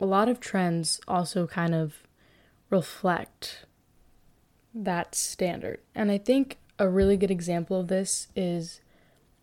a 0.00 0.06
lot 0.06 0.28
of 0.28 0.40
trends 0.40 1.00
also 1.06 1.47
kind 1.47 1.73
of 1.73 2.02
reflect 2.70 3.66
that 4.75 5.14
standard. 5.14 5.80
And 5.94 6.11
I 6.11 6.18
think 6.18 6.58
a 6.78 6.88
really 6.88 7.16
good 7.16 7.30
example 7.30 7.80
of 7.80 7.88
this 7.88 8.28
is 8.37 8.80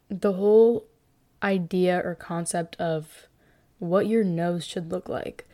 the 0.10 0.34
whole 0.34 0.86
idea 1.42 2.02
or 2.04 2.16
concept 2.16 2.76
of 2.80 3.28
what 3.80 4.08
your 4.08 4.24
nose 4.24 4.66
should 4.66 4.92
look 4.92 5.10
like. 5.10 5.48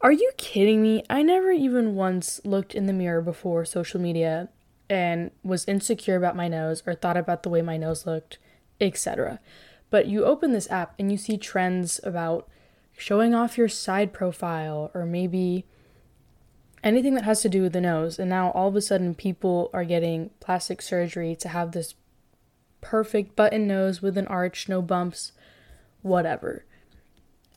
Are 0.00 0.12
you 0.12 0.30
kidding 0.36 0.82
me? 0.82 1.02
I 1.08 1.22
never 1.22 1.50
even 1.50 1.94
once 1.94 2.40
looked 2.44 2.74
in 2.74 2.86
the 2.86 2.92
mirror 2.92 3.22
before 3.22 3.64
social 3.64 4.00
media 4.00 4.50
and 4.90 5.30
was 5.42 5.64
insecure 5.66 6.16
about 6.16 6.36
my 6.36 6.46
nose 6.46 6.82
or 6.86 6.94
thought 6.94 7.16
about 7.16 7.42
the 7.42 7.48
way 7.48 7.62
my 7.62 7.78
nose 7.78 8.06
looked, 8.06 8.38
etc. 8.80 9.40
But 9.88 10.06
you 10.06 10.24
open 10.24 10.52
this 10.52 10.70
app 10.70 10.94
and 10.98 11.10
you 11.10 11.16
see 11.16 11.38
trends 11.38 12.00
about 12.04 12.48
showing 12.96 13.34
off 13.34 13.56
your 13.56 13.68
side 13.68 14.12
profile 14.12 14.90
or 14.92 15.06
maybe 15.06 15.64
anything 16.84 17.14
that 17.14 17.24
has 17.24 17.40
to 17.42 17.48
do 17.48 17.62
with 17.62 17.72
the 17.72 17.80
nose. 17.80 18.18
And 18.18 18.30
now 18.30 18.50
all 18.50 18.68
of 18.68 18.76
a 18.76 18.80
sudden, 18.80 19.14
people 19.14 19.70
are 19.72 19.84
getting 19.84 20.30
plastic 20.38 20.82
surgery 20.82 21.34
to 21.36 21.48
have 21.48 21.72
this 21.72 21.94
perfect 22.80 23.34
button 23.34 23.66
nose 23.66 24.02
with 24.02 24.16
an 24.18 24.26
arch, 24.28 24.68
no 24.68 24.82
bumps, 24.82 25.32
whatever. 26.02 26.64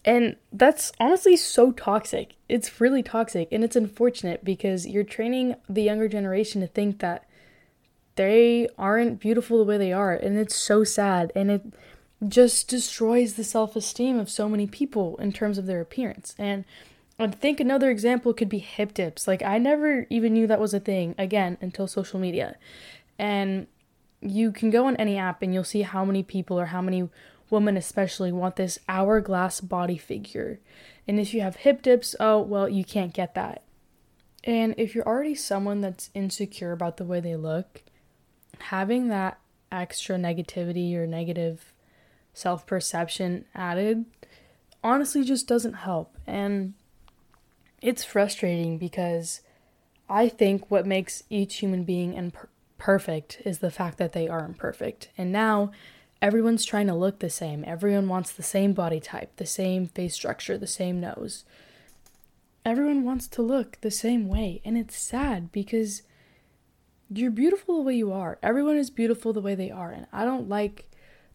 And 0.06 0.38
that's 0.54 0.94
honestly 1.02 1.36
so 1.36 1.74
toxic. 1.74 2.36
It's 2.48 2.80
really 2.80 3.04
toxic 3.04 3.50
and 3.52 3.62
it's 3.62 3.76
unfortunate 3.76 4.46
because 4.46 4.88
you're 4.88 5.04
training 5.04 5.56
the 5.68 5.84
younger 5.84 6.08
generation 6.08 6.62
to 6.62 6.68
think 6.68 7.00
that 7.00 7.28
they 8.16 8.70
aren't 8.78 9.20
beautiful 9.20 9.58
the 9.58 9.66
way 9.66 9.78
they 9.78 9.92
are 9.92 10.14
and 10.14 10.38
it's 10.38 10.56
so 10.56 10.84
sad 10.84 11.32
and 11.36 11.52
it 11.52 11.62
just 12.28 12.68
destroys 12.68 13.34
the 13.34 13.44
self-esteem 13.44 14.18
of 14.18 14.30
so 14.30 14.50
many 14.50 14.66
people 14.66 15.18
in 15.18 15.34
terms 15.34 15.58
of 15.58 15.66
their 15.66 15.82
appearance. 15.82 16.34
And 16.40 16.64
I 17.20 17.28
think 17.28 17.60
another 17.60 17.90
example 17.90 18.34
could 18.34 18.50
be 18.50 18.60
hip 18.60 18.94
dips. 18.94 19.28
Like 19.28 19.42
I 19.42 19.58
never 19.58 20.06
even 20.10 20.34
knew 20.34 20.48
that 20.48 20.60
was 20.60 20.74
a 20.74 20.80
thing 20.80 21.16
again 21.18 21.58
until 21.62 21.88
social 21.88 22.20
media. 22.20 22.58
And 23.18 23.68
you 24.22 24.52
can 24.52 24.70
go 24.70 24.86
on 24.86 24.96
any 24.98 25.18
app 25.18 25.42
and 25.42 25.54
you'll 25.54 25.64
see 25.64 25.82
how 25.82 26.06
many 26.06 26.24
people 26.24 26.60
or 26.60 26.68
how 26.68 26.82
many 26.82 27.10
women 27.50 27.78
especially 27.78 28.32
want 28.32 28.56
this 28.56 28.80
hourglass 28.88 29.62
body 29.62 29.98
figure. 29.98 30.60
And 31.08 31.20
if 31.20 31.34
you 31.34 31.42
have 31.42 31.58
hip 31.58 31.82
dips, 31.82 32.16
oh, 32.20 32.42
well, 32.42 32.68
you 32.68 32.84
can't 32.84 33.14
get 33.14 33.34
that. 33.36 33.64
And 34.44 34.76
if 34.78 34.94
you're 34.94 35.08
already 35.08 35.36
someone 35.36 35.82
that's 35.82 36.10
insecure 36.14 36.72
about 36.72 36.98
the 36.98 37.06
way 37.06 37.20
they 37.20 37.36
look, 37.36 37.84
having 38.60 39.08
that 39.08 39.40
extra 39.72 40.18
negativity 40.18 40.96
or 40.96 41.08
negative 41.08 41.74
self 42.34 42.66
perception 42.66 43.46
added 43.56 44.06
honestly 44.84 45.24
just 45.24 45.48
doesn't 45.48 45.74
help. 45.74 46.18
And 46.26 46.74
it's 47.82 48.04
frustrating 48.04 48.78
because 48.78 49.42
I 50.10 50.30
think 50.30 50.72
what 50.72 50.86
makes 50.86 51.24
each 51.30 51.58
human 51.58 51.84
being 51.84 52.14
imperfect 52.14 53.42
is 53.46 53.60
the 53.60 53.72
fact 53.72 53.98
that 53.98 54.14
they 54.14 54.28
are 54.28 54.46
imperfect. 54.46 55.10
And 55.18 55.32
now 55.32 55.72
everyone's 56.22 56.66
trying 56.66 56.88
to 56.88 56.96
look 56.96 57.20
the 57.20 57.30
same. 57.30 57.64
Everyone 57.68 58.08
wants 58.08 58.32
the 58.32 58.44
same 58.44 58.74
body 58.74 59.00
type, 59.00 59.36
the 59.36 59.46
same 59.46 59.88
face 59.88 60.16
structure, 60.16 60.58
the 60.58 60.68
same 60.68 61.00
nose. 61.00 61.46
Everyone 62.66 63.04
wants 63.04 63.28
to 63.30 63.42
look 63.42 63.80
the 63.82 63.92
same 63.92 64.28
way. 64.28 64.62
And 64.66 64.78
it's 64.78 64.98
sad 64.98 65.52
because 65.52 66.04
you're 67.10 67.32
beautiful 67.32 67.78
the 67.78 67.84
way 67.84 67.96
you 67.96 68.12
are. 68.12 68.38
Everyone 68.42 68.78
is 68.78 68.90
beautiful 68.90 69.34
the 69.34 69.42
way 69.42 69.56
they 69.56 69.72
are. 69.72 69.92
And 69.92 70.08
I 70.12 70.26
don't 70.26 70.50
like 70.50 70.90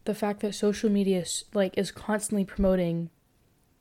the 0.05 0.13
fact 0.13 0.41
that 0.41 0.53
social 0.53 0.89
media 0.89 1.21
is, 1.21 1.45
like 1.53 1.77
is 1.77 1.91
constantly 1.91 2.43
promoting 2.43 3.09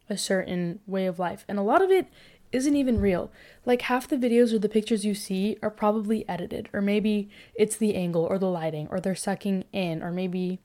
a 0.08 0.16
certain 0.16 0.80
way 0.86 1.06
of 1.06 1.18
life. 1.18 1.44
And 1.48 1.58
a 1.58 1.62
lot 1.62 1.82
of 1.82 1.90
it 1.90 2.06
isn't 2.52 2.76
even 2.76 3.00
real. 3.00 3.30
Like 3.64 3.82
half 3.82 4.06
the 4.06 4.16
videos 4.16 4.52
or 4.52 4.58
the 4.58 4.68
pictures 4.68 5.04
you 5.04 5.14
see 5.14 5.56
are 5.62 5.70
probably 5.70 6.28
edited, 6.28 6.68
or 6.72 6.80
maybe 6.80 7.30
it's 7.54 7.76
the 7.76 7.94
angle 7.94 8.24
or 8.24 8.38
the 8.38 8.46
lighting, 8.46 8.86
or 8.90 9.00
they're 9.00 9.14
sucking 9.14 9.64
in, 9.72 10.02
or 10.02 10.12
maybe 10.12 10.60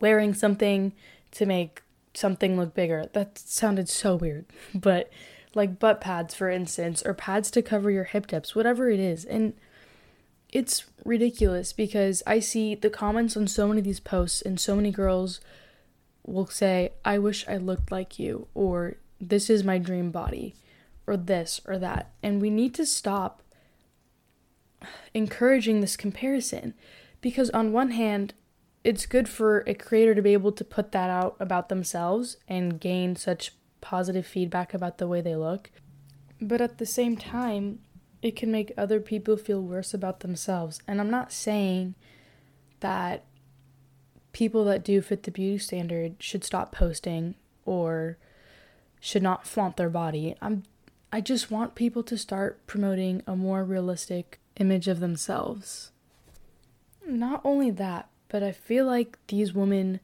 wearing 0.00 0.34
something 0.34 0.92
to 1.32 1.46
make 1.46 1.82
something 2.14 2.56
look 2.56 2.74
bigger. 2.74 3.06
That 3.12 3.38
sounded 3.38 3.88
so 3.88 4.16
weird. 4.16 4.46
But 4.74 5.10
like 5.54 5.78
butt 5.78 6.00
pads, 6.00 6.34
for 6.34 6.50
instance, 6.50 7.02
or 7.04 7.14
pads 7.14 7.50
to 7.52 7.62
cover 7.62 7.90
your 7.90 8.04
hip 8.04 8.26
dips, 8.26 8.54
whatever 8.54 8.90
it 8.90 9.00
is. 9.00 9.24
And 9.24 9.54
it's 10.50 10.84
ridiculous 11.04 11.72
because 11.72 12.22
I 12.26 12.40
see 12.40 12.74
the 12.74 12.90
comments 12.90 13.36
on 13.36 13.46
so 13.46 13.66
many 13.68 13.80
of 13.80 13.84
these 13.84 14.00
posts, 14.00 14.42
and 14.42 14.58
so 14.58 14.74
many 14.74 14.90
girls 14.90 15.40
will 16.26 16.46
say, 16.46 16.92
I 17.04 17.18
wish 17.18 17.46
I 17.48 17.56
looked 17.56 17.90
like 17.90 18.18
you, 18.18 18.48
or 18.54 18.96
this 19.20 19.48
is 19.50 19.64
my 19.64 19.78
dream 19.78 20.10
body 20.10 20.54
or 21.08 21.16
this 21.16 21.60
or 21.66 21.78
that. 21.78 22.12
And 22.22 22.40
we 22.40 22.50
need 22.50 22.74
to 22.74 22.86
stop 22.86 23.42
encouraging 25.14 25.80
this 25.80 25.96
comparison 25.96 26.74
because, 27.20 27.50
on 27.50 27.72
one 27.72 27.90
hand, 27.90 28.34
it's 28.84 29.06
good 29.06 29.28
for 29.28 29.60
a 29.66 29.74
creator 29.74 30.14
to 30.14 30.22
be 30.22 30.32
able 30.32 30.52
to 30.52 30.64
put 30.64 30.92
that 30.92 31.10
out 31.10 31.36
about 31.40 31.68
themselves 31.68 32.36
and 32.46 32.80
gain 32.80 33.16
such 33.16 33.52
positive 33.80 34.26
feedback 34.26 34.72
about 34.72 34.98
the 34.98 35.08
way 35.08 35.20
they 35.20 35.36
look. 35.36 35.70
But 36.40 36.60
at 36.60 36.78
the 36.78 36.86
same 36.86 37.16
time, 37.16 37.80
it 38.22 38.36
can 38.36 38.50
make 38.50 38.72
other 38.76 39.00
people 39.00 39.36
feel 39.36 39.60
worse 39.60 39.94
about 39.94 40.20
themselves. 40.20 40.80
And 40.86 41.00
I'm 41.00 41.10
not 41.10 41.32
saying 41.32 41.94
that 42.80 43.24
people 44.32 44.64
that 44.64 44.84
do 44.84 45.00
fit 45.00 45.24
the 45.24 45.30
beauty 45.30 45.58
standard 45.58 46.16
should 46.20 46.44
stop 46.44 46.72
posting 46.72 47.34
or 47.64 48.18
should 49.00 49.22
not 49.22 49.46
flaunt 49.46 49.76
their 49.76 49.90
body. 49.90 50.36
I'm 50.40 50.62
I 51.10 51.20
just 51.22 51.50
want 51.50 51.74
people 51.74 52.02
to 52.02 52.18
start 52.18 52.66
promoting 52.66 53.22
a 53.26 53.34
more 53.34 53.64
realistic 53.64 54.40
image 54.56 54.88
of 54.88 55.00
themselves. 55.00 55.90
Not 57.06 57.40
only 57.44 57.70
that, 57.70 58.08
but 58.28 58.42
I 58.42 58.52
feel 58.52 58.84
like 58.84 59.18
these 59.28 59.54
women 59.54 60.00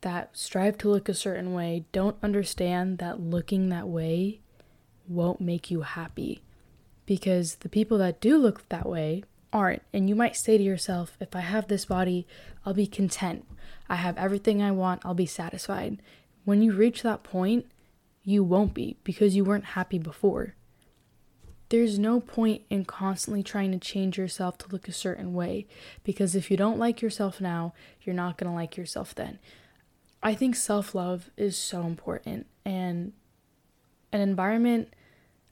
that 0.00 0.30
strive 0.36 0.78
to 0.78 0.88
look 0.88 1.08
a 1.08 1.14
certain 1.14 1.52
way 1.52 1.84
don't 1.92 2.16
understand 2.22 2.98
that 2.98 3.20
looking 3.20 3.68
that 3.68 3.88
way 3.88 4.40
won't 5.06 5.40
make 5.40 5.70
you 5.70 5.82
happy. 5.82 6.40
Because 7.04 7.56
the 7.56 7.68
people 7.68 7.98
that 7.98 8.20
do 8.20 8.38
look 8.38 8.66
that 8.68 8.88
way 8.88 9.24
aren't. 9.52 9.82
And 9.92 10.08
you 10.08 10.14
might 10.14 10.36
say 10.36 10.56
to 10.56 10.64
yourself, 10.64 11.16
if 11.20 11.36
I 11.36 11.40
have 11.40 11.68
this 11.68 11.84
body, 11.84 12.26
I'll 12.64 12.74
be 12.74 12.86
content. 12.86 13.44
I 13.88 13.96
have 13.96 14.16
everything 14.16 14.62
I 14.62 14.70
want, 14.70 15.04
I'll 15.04 15.14
be 15.14 15.26
satisfied. 15.26 16.00
When 16.44 16.62
you 16.62 16.72
reach 16.72 17.02
that 17.02 17.22
point, 17.22 17.66
you 18.28 18.44
won't 18.44 18.74
be 18.74 18.98
because 19.04 19.34
you 19.34 19.42
weren't 19.42 19.64
happy 19.64 19.98
before. 19.98 20.54
There's 21.70 21.98
no 21.98 22.20
point 22.20 22.60
in 22.68 22.84
constantly 22.84 23.42
trying 23.42 23.72
to 23.72 23.78
change 23.78 24.18
yourself 24.18 24.58
to 24.58 24.68
look 24.68 24.86
a 24.86 24.92
certain 24.92 25.32
way 25.32 25.66
because 26.04 26.34
if 26.34 26.50
you 26.50 26.56
don't 26.58 26.78
like 26.78 27.00
yourself 27.00 27.40
now, 27.40 27.72
you're 28.02 28.14
not 28.14 28.36
going 28.36 28.50
to 28.50 28.54
like 28.54 28.76
yourself 28.76 29.14
then. 29.14 29.38
I 30.22 30.34
think 30.34 30.56
self 30.56 30.94
love 30.94 31.30
is 31.38 31.56
so 31.56 31.82
important, 31.82 32.46
and 32.66 33.12
an 34.12 34.20
environment 34.20 34.92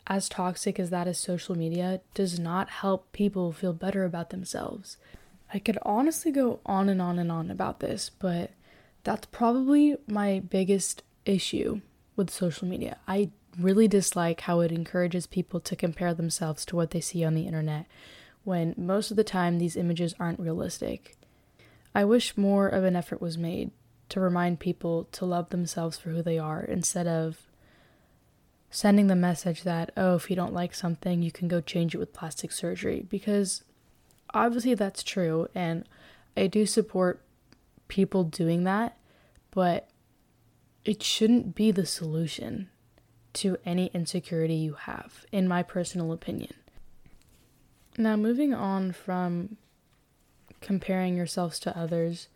as 0.07 0.29
toxic 0.29 0.79
as 0.79 0.91
that 0.91 1.09
is 1.09 1.17
social 1.17 1.57
media 1.57 2.03
does 2.13 2.39
not 2.39 2.69
help 2.69 3.11
people 3.13 3.53
feel 3.53 3.73
better 3.73 4.05
about 4.05 4.29
themselves. 4.29 4.99
I 5.55 5.61
could 5.61 5.79
honestly 5.81 6.31
go 6.31 6.61
on 6.67 6.91
and 6.91 7.01
on 7.01 7.19
and 7.19 7.33
on 7.33 7.51
about 7.51 7.81
this, 7.81 8.11
but 8.11 8.51
that's 9.03 9.27
probably 9.27 9.97
my 10.07 10.41
biggest 10.41 11.03
issue 11.25 11.81
with 12.17 12.31
social 12.31 12.67
media. 12.67 12.99
I 13.07 13.31
really 13.59 13.89
dislike 13.89 14.43
how 14.43 14.61
it 14.61 14.73
encourages 14.73 15.27
people 15.27 15.61
to 15.61 15.77
compare 15.77 16.13
themselves 16.15 16.65
to 16.67 16.77
what 16.77 16.91
they 16.91 17.01
see 17.01 17.25
on 17.25 17.35
the 17.35 17.47
internet 17.47 17.87
when 18.45 18.75
most 18.77 19.11
of 19.11 19.17
the 19.17 19.25
time 19.25 19.59
these 19.59 19.77
images 19.77 20.15
aren't 20.21 20.39
realistic. 20.41 21.17
I 21.95 22.05
wish 22.05 22.37
more 22.37 22.69
of 22.69 22.85
an 22.85 22.95
effort 22.95 23.21
was 23.21 23.37
made 23.39 23.71
to 24.11 24.21
remind 24.21 24.61
people 24.61 25.09
to 25.13 25.25
love 25.25 25.51
themselves 25.51 25.99
for 25.99 26.11
who 26.11 26.23
they 26.23 26.39
are 26.39 26.63
instead 26.63 27.07
of 27.07 27.49
sending 28.71 29.07
the 29.07 29.17
message 29.17 29.63
that, 29.63 29.91
oh, 29.97 30.15
if 30.15 30.29
you 30.31 30.37
don't 30.37 30.53
like 30.53 30.75
something, 30.75 31.23
you 31.23 31.33
can 31.33 31.49
go 31.49 31.61
change 31.61 31.95
it 31.95 31.99
with 31.99 32.13
plastic 32.13 32.53
surgery. 32.53 33.07
Because 33.09 33.65
obviously 34.35 34.75
that's 34.75 35.03
true. 35.03 35.49
And 35.55 35.89
I 36.37 36.47
do 36.47 36.67
support 36.67 37.23
people 37.89 38.25
doing 38.25 38.65
that. 38.65 38.97
But 39.51 39.89
it 40.87 41.03
shouldn't 41.03 41.55
be 41.55 41.71
the 41.73 41.85
solution 41.85 42.71
to 43.35 43.59
any 43.67 43.91
insecurity 43.93 44.55
you 44.55 44.75
have, 44.75 45.27
in 45.33 45.49
my 45.49 45.63
personal 45.63 46.13
opinion. 46.13 46.55
Now, 47.99 48.17
moving 48.17 48.55
on 48.55 48.93
from 48.93 49.57
comparing 50.61 51.17
yourselves 51.17 51.59
to 51.61 51.77
others, 51.77 52.29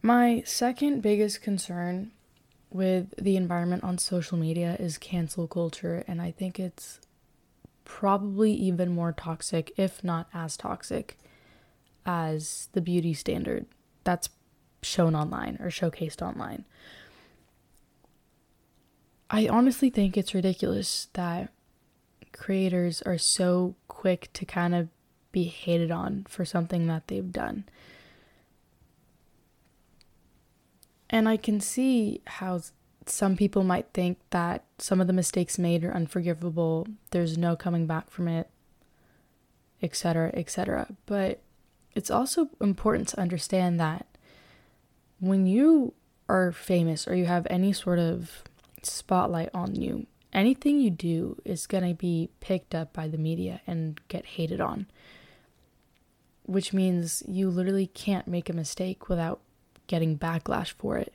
my 0.00 0.42
second 0.46 1.02
biggest 1.02 1.42
concern 1.42 2.12
with 2.70 3.14
the 3.20 3.36
environment 3.36 3.84
on 3.84 3.98
social 3.98 4.38
media 4.38 4.76
is 4.78 4.96
cancel 4.96 5.46
culture, 5.46 6.04
and 6.08 6.22
I 6.22 6.30
think 6.30 6.58
it's 6.58 7.00
probably 7.84 8.52
even 8.52 8.94
more 8.94 9.12
toxic, 9.12 9.72
if 9.76 10.02
not 10.02 10.28
as 10.32 10.56
toxic, 10.56 11.18
as 12.06 12.68
the 12.72 12.80
beauty 12.80 13.12
standard 13.12 13.66
that's 14.04 14.30
shown 14.82 15.14
online 15.14 15.58
or 15.60 15.68
showcased 15.68 16.22
online. 16.22 16.64
I 19.30 19.46
honestly 19.46 19.90
think 19.90 20.16
it's 20.16 20.34
ridiculous 20.34 21.08
that 21.12 21.52
creators 22.32 23.02
are 23.02 23.18
so 23.18 23.74
quick 23.86 24.30
to 24.34 24.44
kind 24.44 24.74
of 24.74 24.88
be 25.32 25.44
hated 25.44 25.90
on 25.90 26.24
for 26.28 26.44
something 26.44 26.86
that 26.86 27.08
they've 27.08 27.32
done. 27.32 27.64
And 31.10 31.28
I 31.28 31.36
can 31.36 31.60
see 31.60 32.22
how 32.26 32.60
some 33.06 33.36
people 33.36 33.64
might 33.64 33.88
think 33.92 34.18
that 34.30 34.64
some 34.78 35.00
of 35.00 35.06
the 35.06 35.12
mistakes 35.12 35.58
made 35.58 35.84
are 35.84 35.94
unforgivable, 35.94 36.86
there's 37.10 37.38
no 37.38 37.56
coming 37.56 37.86
back 37.86 38.10
from 38.10 38.28
it, 38.28 38.48
etc., 39.82 40.30
etc. 40.34 40.88
But 41.06 41.40
it's 41.94 42.10
also 42.10 42.48
important 42.60 43.08
to 43.08 43.20
understand 43.20 43.80
that 43.80 44.06
when 45.20 45.46
you 45.46 45.94
are 46.28 46.52
famous 46.52 47.08
or 47.08 47.14
you 47.14 47.26
have 47.26 47.46
any 47.48 47.72
sort 47.72 47.98
of 47.98 48.44
spotlight 48.86 49.50
on 49.54 49.74
you. 49.74 50.06
Anything 50.32 50.80
you 50.80 50.90
do 50.90 51.40
is 51.44 51.66
going 51.66 51.88
to 51.88 51.94
be 51.94 52.30
picked 52.40 52.74
up 52.74 52.92
by 52.92 53.08
the 53.08 53.18
media 53.18 53.60
and 53.66 54.00
get 54.08 54.26
hated 54.26 54.60
on, 54.60 54.86
which 56.44 56.72
means 56.72 57.22
you 57.26 57.48
literally 57.48 57.86
can't 57.86 58.28
make 58.28 58.48
a 58.48 58.54
mistake 58.54 59.08
without 59.08 59.40
getting 59.86 60.18
backlash 60.18 60.72
for 60.72 60.98
it. 60.98 61.14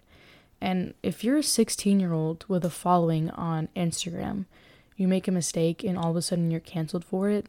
And 0.60 0.93
if 1.03 1.24
you're 1.24 1.38
a 1.38 1.43
16 1.43 2.00
year 2.00 2.13
old 2.13 2.46
with 2.48 2.65
a 2.65 2.70
following 2.70 3.29
on 3.32 3.70
Instagram, 3.75 4.46
you 4.96 5.08
make 5.08 5.27
a 5.27 5.32
mistake 5.32 5.84
and 5.84 5.98
all 5.98 6.12
of 6.12 6.15
a 6.15 6.22
sudden 6.22 6.51
you're 6.51 6.60
canceled 6.60 7.05
for 7.05 7.29
it, 7.29 7.48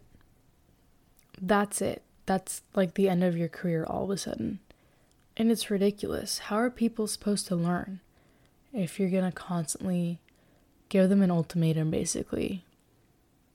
that's 1.40 1.80
it. 1.80 2.02
That's 2.26 2.62
like 2.74 2.94
the 2.94 3.08
end 3.08 3.22
of 3.22 3.36
your 3.36 3.48
career 3.48 3.84
all 3.84 4.04
of 4.04 4.10
a 4.10 4.18
sudden. 4.18 4.60
And 5.36 5.50
it's 5.50 5.70
ridiculous. 5.70 6.38
How 6.38 6.56
are 6.56 6.70
people 6.70 7.06
supposed 7.06 7.46
to 7.48 7.56
learn? 7.56 8.00
If 8.74 8.98
you're 8.98 9.10
going 9.10 9.24
to 9.24 9.32
constantly 9.32 10.18
give 10.88 11.08
them 11.08 11.22
an 11.22 11.30
ultimatum, 11.30 11.90
basically. 11.90 12.64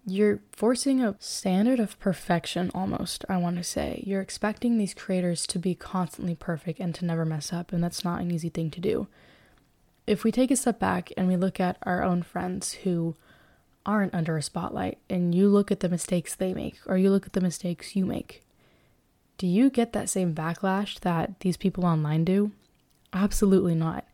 You're 0.06 0.40
forcing 0.54 1.04
a 1.04 1.16
standard 1.20 1.80
of 1.80 2.00
perfection 2.00 2.72
almost, 2.74 3.26
I 3.30 3.38
want 3.38 3.58
to 3.58 3.64
say. 3.64 4.04
You're 4.08 4.22
expecting 4.22 4.78
these 4.78 4.94
creators 4.94 5.46
to 5.48 5.60
be 5.60 5.76
constantly 5.76 6.36
perfect 6.36 6.80
and 6.80 6.96
to 6.96 7.06
never 7.06 7.26
mess 7.26 7.54
up, 7.54 7.72
and 7.72 7.84
that's 7.84 8.04
not 8.04 8.22
an 8.22 8.32
easy 8.32 8.50
thing 8.50 8.72
to 8.72 8.80
do. 8.80 9.08
If 10.08 10.24
we 10.24 10.32
take 10.32 10.50
a 10.50 10.56
step 10.56 10.80
back 10.80 11.12
and 11.16 11.28
we 11.28 11.36
look 11.36 11.60
at 11.60 11.78
our 11.84 12.02
own 12.02 12.24
friends 12.24 12.74
who 12.74 13.16
aren't 13.86 14.16
under 14.16 14.38
a 14.38 14.42
spotlight, 14.42 14.98
and 15.10 15.36
you 15.36 15.48
look 15.48 15.72
at 15.72 15.82
the 15.82 15.90
mistakes 15.90 16.34
they 16.34 16.54
make, 16.54 16.80
or 16.88 16.98
you 16.98 17.12
look 17.12 17.26
at 17.26 17.34
the 17.34 17.42
mistakes 17.42 17.96
you 17.96 18.06
make, 18.06 18.44
do 19.38 19.48
you 19.48 19.70
get 19.70 19.94
that 19.94 20.10
same 20.10 20.34
backlash 20.34 21.00
that 21.02 21.40
these 21.42 21.58
people 21.58 21.86
online 21.86 22.26
do? 22.26 22.52
Absolutely 23.14 23.76
not. 23.76 24.06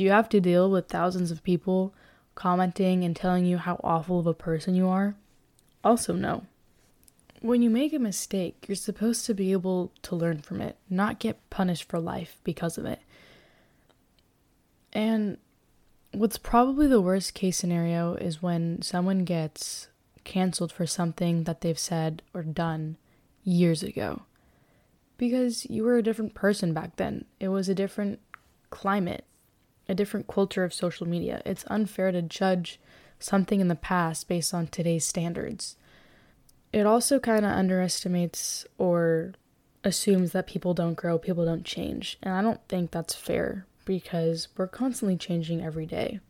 Do 0.00 0.04
you 0.04 0.12
have 0.12 0.30
to 0.30 0.40
deal 0.40 0.70
with 0.70 0.88
thousands 0.88 1.30
of 1.30 1.42
people 1.42 1.92
commenting 2.34 3.04
and 3.04 3.14
telling 3.14 3.44
you 3.44 3.58
how 3.58 3.78
awful 3.84 4.18
of 4.18 4.26
a 4.26 4.32
person 4.32 4.74
you 4.74 4.88
are? 4.88 5.14
Also, 5.84 6.14
no. 6.14 6.46
When 7.42 7.60
you 7.60 7.68
make 7.68 7.92
a 7.92 7.98
mistake, 7.98 8.64
you're 8.66 8.76
supposed 8.76 9.26
to 9.26 9.34
be 9.34 9.52
able 9.52 9.92
to 10.04 10.16
learn 10.16 10.40
from 10.40 10.62
it, 10.62 10.78
not 10.88 11.18
get 11.18 11.50
punished 11.50 11.86
for 11.86 12.00
life 12.00 12.38
because 12.44 12.78
of 12.78 12.86
it. 12.86 13.00
And 14.94 15.36
what's 16.12 16.38
probably 16.38 16.86
the 16.86 17.02
worst 17.02 17.34
case 17.34 17.58
scenario 17.58 18.14
is 18.14 18.42
when 18.42 18.80
someone 18.80 19.26
gets 19.26 19.88
canceled 20.24 20.72
for 20.72 20.86
something 20.86 21.44
that 21.44 21.60
they've 21.60 21.78
said 21.78 22.22
or 22.32 22.42
done 22.42 22.96
years 23.44 23.82
ago. 23.82 24.22
Because 25.18 25.68
you 25.68 25.84
were 25.84 25.98
a 25.98 26.02
different 26.02 26.32
person 26.32 26.72
back 26.72 26.96
then, 26.96 27.26
it 27.38 27.48
was 27.48 27.68
a 27.68 27.74
different 27.74 28.18
climate 28.70 29.26
a 29.90 29.94
different 29.94 30.28
culture 30.28 30.62
of 30.62 30.72
social 30.72 31.06
media. 31.06 31.42
It's 31.44 31.64
unfair 31.66 32.12
to 32.12 32.22
judge 32.22 32.78
something 33.18 33.60
in 33.60 33.66
the 33.66 33.74
past 33.74 34.28
based 34.28 34.54
on 34.54 34.68
today's 34.68 35.04
standards. 35.04 35.76
It 36.72 36.86
also 36.86 37.18
kind 37.18 37.44
of 37.44 37.50
underestimates 37.50 38.64
or 38.78 39.34
assumes 39.82 40.30
that 40.30 40.46
people 40.46 40.74
don't 40.74 40.94
grow, 40.94 41.18
people 41.18 41.44
don't 41.44 41.64
change. 41.64 42.18
And 42.22 42.32
I 42.32 42.40
don't 42.40 42.60
think 42.68 42.92
that's 42.92 43.14
fair 43.14 43.66
because 43.84 44.46
we're 44.56 44.68
constantly 44.68 45.16
changing 45.16 45.60
every 45.60 45.86
day. 45.86 46.20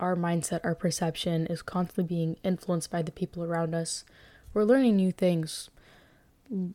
Our 0.00 0.16
mindset, 0.16 0.60
our 0.64 0.74
perception 0.74 1.46
is 1.46 1.62
constantly 1.62 2.04
being 2.04 2.36
influenced 2.42 2.90
by 2.90 3.02
the 3.02 3.12
people 3.12 3.44
around 3.44 3.74
us. 3.74 4.04
We're 4.52 4.64
learning 4.64 4.96
new 4.96 5.12
things 5.12 5.70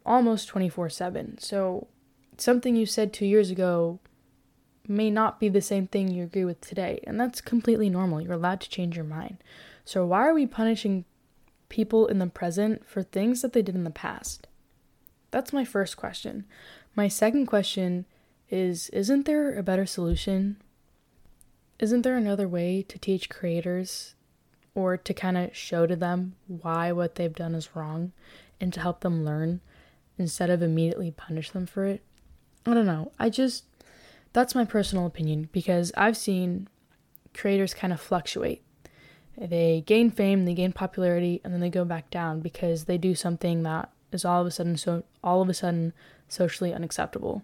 almost 0.06 0.48
24 0.48 0.90
7. 0.90 1.38
So, 1.40 1.88
something 2.38 2.78
you 2.78 2.86
said 2.86 3.12
two 3.12 3.26
years 3.26 3.50
ago 3.50 4.00
may 4.88 5.10
not 5.10 5.40
be 5.40 5.50
the 5.50 5.62
same 5.62 5.88
thing 5.88 6.10
you 6.10 6.24
agree 6.24 6.46
with 6.46 6.62
today, 6.62 7.02
and 7.06 7.20
that's 7.20 7.42
completely 7.42 7.90
normal. 7.90 8.22
You're 8.22 8.34
allowed 8.34 8.62
to 8.62 8.70
change 8.70 8.96
your 8.96 9.06
mind. 9.06 9.38
So, 9.86 10.06
why 10.06 10.28
are 10.28 10.34
we 10.34 10.46
punishing 10.46 11.06
people 11.70 12.08
in 12.08 12.20
the 12.20 12.28
present 12.28 12.86
for 12.88 13.04
things 13.04 13.42
that 13.42 13.54
they 13.54 13.62
did 13.62 13.76
in 13.76 13.84
the 13.84 13.90
past? 13.90 14.48
That's 15.32 15.54
my 15.54 15.66
first 15.66 15.98
question. 15.98 16.46
My 16.96 17.08
second 17.08 17.48
question 17.48 18.06
is 18.50 18.90
Isn't 18.90 19.26
there 19.26 19.58
a 19.58 19.64
better 19.64 19.86
solution? 19.86 20.58
Isn't 21.80 22.04
there 22.04 22.18
another 22.18 22.48
way 22.48 22.84
to 22.84 23.00
teach 23.00 23.30
creators 23.30 24.16
or 24.76 24.96
to 24.96 25.14
kind 25.14 25.38
of 25.38 25.56
show 25.56 25.88
to 25.88 25.96
them 25.96 26.36
why 26.48 26.92
what 26.92 27.16
they've 27.16 27.34
done 27.34 27.56
is 27.56 27.76
wrong 27.76 28.12
and 28.62 28.72
to 28.74 28.80
help 28.80 29.02
them 29.02 29.26
learn 29.26 29.60
instead 30.18 30.50
of 30.50 30.62
immediately 30.62 31.12
punish 31.12 31.50
them 31.52 31.66
for 31.66 31.86
it? 31.86 32.04
I 32.66 32.74
don't 32.74 32.86
know. 32.86 33.12
I 33.20 33.30
just 33.30 33.66
that's 34.34 34.56
my 34.56 34.66
personal 34.66 35.06
opinion 35.06 35.50
because 35.52 35.92
I've 35.96 36.18
seen 36.18 36.68
creators 37.34 37.74
kind 37.74 37.94
of 37.94 38.02
fluctuate. 38.02 38.64
They 39.38 39.84
gain 39.86 40.12
fame, 40.12 40.46
they 40.46 40.54
gain 40.54 40.74
popularity, 40.74 41.42
and 41.44 41.54
then 41.54 41.62
they 41.62 41.70
go 41.70 41.86
back 41.86 42.10
down 42.12 42.42
because 42.42 42.86
they 42.86 42.98
do 42.98 43.16
something 43.16 43.64
that 43.64 43.90
is 44.12 44.26
all 44.26 44.42
of 44.42 44.48
a 44.48 44.52
sudden 44.52 44.78
so 44.78 45.04
all 45.24 45.42
of 45.42 45.50
a 45.50 45.54
sudden 45.54 45.94
socially 46.28 46.74
unacceptable. 46.74 47.44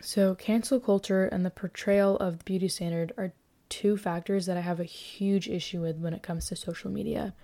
So 0.00 0.34
cancel 0.34 0.80
culture 0.80 1.26
and 1.26 1.46
the 1.46 1.50
portrayal 1.50 2.16
of 2.16 2.38
the 2.38 2.44
beauty 2.44 2.68
standard 2.68 3.12
are 3.16 3.32
two 3.68 3.96
factors 3.96 4.46
that 4.46 4.56
I 4.56 4.60
have 4.60 4.80
a 4.80 4.84
huge 4.84 5.48
issue 5.48 5.80
with 5.80 5.98
when 5.98 6.12
it 6.12 6.22
comes 6.22 6.48
to 6.48 6.56
social 6.56 6.90
media. 6.90 7.34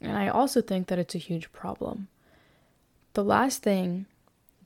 And 0.00 0.16
I 0.16 0.28
also 0.28 0.60
think 0.60 0.86
that 0.86 0.98
it's 0.98 1.14
a 1.14 1.18
huge 1.18 1.52
problem. 1.52 2.08
The 3.14 3.24
last 3.24 3.62
thing 3.62 4.06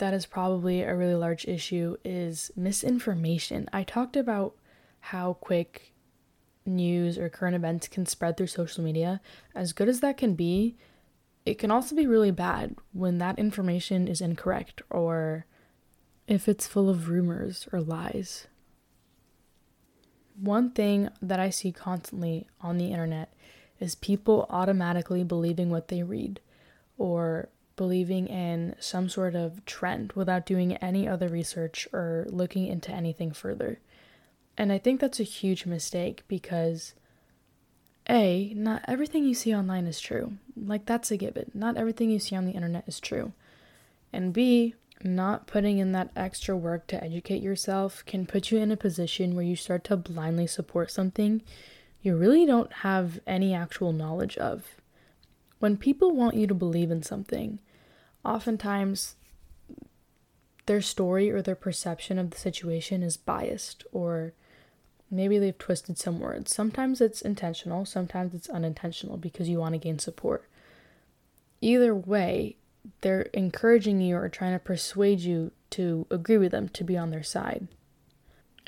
that 0.01 0.13
is 0.13 0.27
probably 0.27 0.83
a 0.83 0.97
really 0.97 1.15
large 1.15 1.47
issue 1.47 1.97
is 2.05 2.51
misinformation. 2.57 3.69
I 3.73 3.85
talked 3.85 4.17
about 4.17 4.57
how 5.01 5.35
quick 5.35 5.93
news 6.67 7.17
or 7.19 7.29
current 7.29 7.57
events 7.57 7.89
can 7.89 8.07
spread 8.07 8.37
through 8.37 8.49
social 8.49 8.83
media. 8.83 9.21
As 9.55 9.73
good 9.73 9.89
as 9.89 10.01
that 10.01 10.17
can 10.17 10.35
be, 10.35 10.77
it 11.47 11.59
can 11.59 11.71
also 11.71 11.95
be 11.95 12.07
really 12.07 12.31
bad 12.31 12.77
when 12.93 13.19
that 13.19 13.39
information 13.39 14.09
is 14.09 14.21
incorrect 14.21 14.83
or 14.91 15.47
if 16.27 16.49
it's 16.49 16.67
full 16.67 16.89
of 16.89 17.09
rumors 17.09 17.69
or 17.73 17.81
lies. 17.81 18.47
One 20.39 20.71
thing 20.71 21.11
that 21.21 21.41
I 21.41 21.51
see 21.51 21.73
constantly 21.73 22.47
on 22.61 22.79
the 22.79 22.93
internet 22.93 23.33
is 23.79 23.95
people 23.95 24.47
automatically 24.51 25.25
believing 25.25 25.71
what 25.71 25.89
they 25.89 26.03
read 26.03 26.41
or 26.97 27.49
believing 27.81 28.27
in 28.27 28.77
some 28.79 29.09
sort 29.09 29.35
of 29.35 29.65
trend 29.65 30.13
without 30.13 30.45
doing 30.45 30.77
any 30.77 31.09
other 31.09 31.29
research 31.29 31.89
or 31.95 32.27
looking 32.29 32.67
into 32.67 32.93
anything 32.93 33.33
further. 33.33 33.81
And 34.59 34.71
I 34.71 34.77
think 34.77 35.01
that's 35.01 35.19
a 35.19 35.23
huge 35.23 35.65
mistake 35.65 36.23
because 36.29 36.93
A, 38.07 38.53
not 38.55 38.85
everything 38.87 39.25
you 39.25 39.33
see 39.33 39.55
online 39.55 39.87
is 39.87 39.99
true. 39.99 40.35
Like, 40.55 40.85
that's 40.85 41.11
a 41.11 41.17
given. 41.17 41.51
Not 41.55 41.79
everything 41.79 42.11
you 42.11 42.19
see 42.19 42.37
on 42.37 42.45
the 42.45 42.53
internet 42.53 42.85
is 42.87 43.01
true. 43.01 43.33
And 44.13 44.35
B, 44.35 44.75
not 45.03 45.47
putting 45.47 45.79
in 45.79 45.93
that 45.93 46.11
extra 46.15 46.55
work 46.55 46.87
to 46.89 47.03
educate 47.03 47.41
yourself 47.41 48.05
can 48.05 48.27
put 48.27 48.51
you 48.51 48.59
in 48.59 48.71
a 48.71 48.77
position 48.77 49.35
where 49.35 49.43
you 49.43 49.57
start 49.57 49.85
to 49.85 49.97
blindly 49.97 50.47
support 50.47 50.91
something 50.91 51.41
you 52.03 52.15
really 52.15 52.45
don't 52.45 52.73
have 52.73 53.21
any 53.27 53.55
actual 53.55 53.93
knowledge 53.95 54.37
of. 54.37 54.77
When 55.61 55.79
people 55.79 56.13
want 56.13 56.37
you 56.37 56.47
to 56.47 56.55
believe 56.55 56.91
in 56.91 57.03
something, 57.03 57.59
oftentimes 58.25 59.17
their 60.67 60.81
story 60.81 61.31
or 61.31 61.43
their 61.43 61.55
perception 61.55 62.19
of 62.19 62.31
the 62.31 62.39
situation 62.39 63.03
is 63.03 63.17
biased 63.17 63.85
or 63.93 64.33
maybe 65.11 65.39
they've 65.39 65.59
twisted 65.59 65.99
some 65.99 66.21
words. 66.21 66.55
Sometimes 66.55 67.01
it's 67.01 67.23
intentional, 67.23 67.85
sometimes 67.85 68.35
it's 68.35 68.49
unintentional 68.49 69.17
because 69.17 69.49
you 69.49 69.59
want 69.59 69.75
to 69.75 69.79
gain 69.79 69.99
support. 69.99 70.49
Either 71.61 71.95
way, 71.95 72.57
they're 73.01 73.23
encouraging 73.35 74.01
you 74.01 74.17
or 74.17 74.29
trying 74.29 74.53
to 74.53 74.59
persuade 74.59 75.21
you 75.21 75.51
to 75.71 76.07
agree 76.11 76.39
with 76.39 76.53
them, 76.53 76.69
to 76.71 76.85
be 76.85 76.97
on 76.97 77.11
their 77.11 77.23
side. 77.23 77.69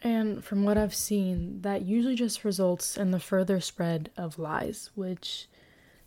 And 0.01 0.45
from 0.45 0.65
what 0.65 0.77
I've 0.77 0.95
seen, 0.95 1.63
that 1.63 1.83
usually 1.83 2.17
just 2.17 2.45
results 2.45 2.97
in 2.97 3.13
the 3.13 3.21
further 3.21 3.61
spread 3.61 4.11
of 4.17 4.39
lies, 4.39 4.91
which 4.95 5.49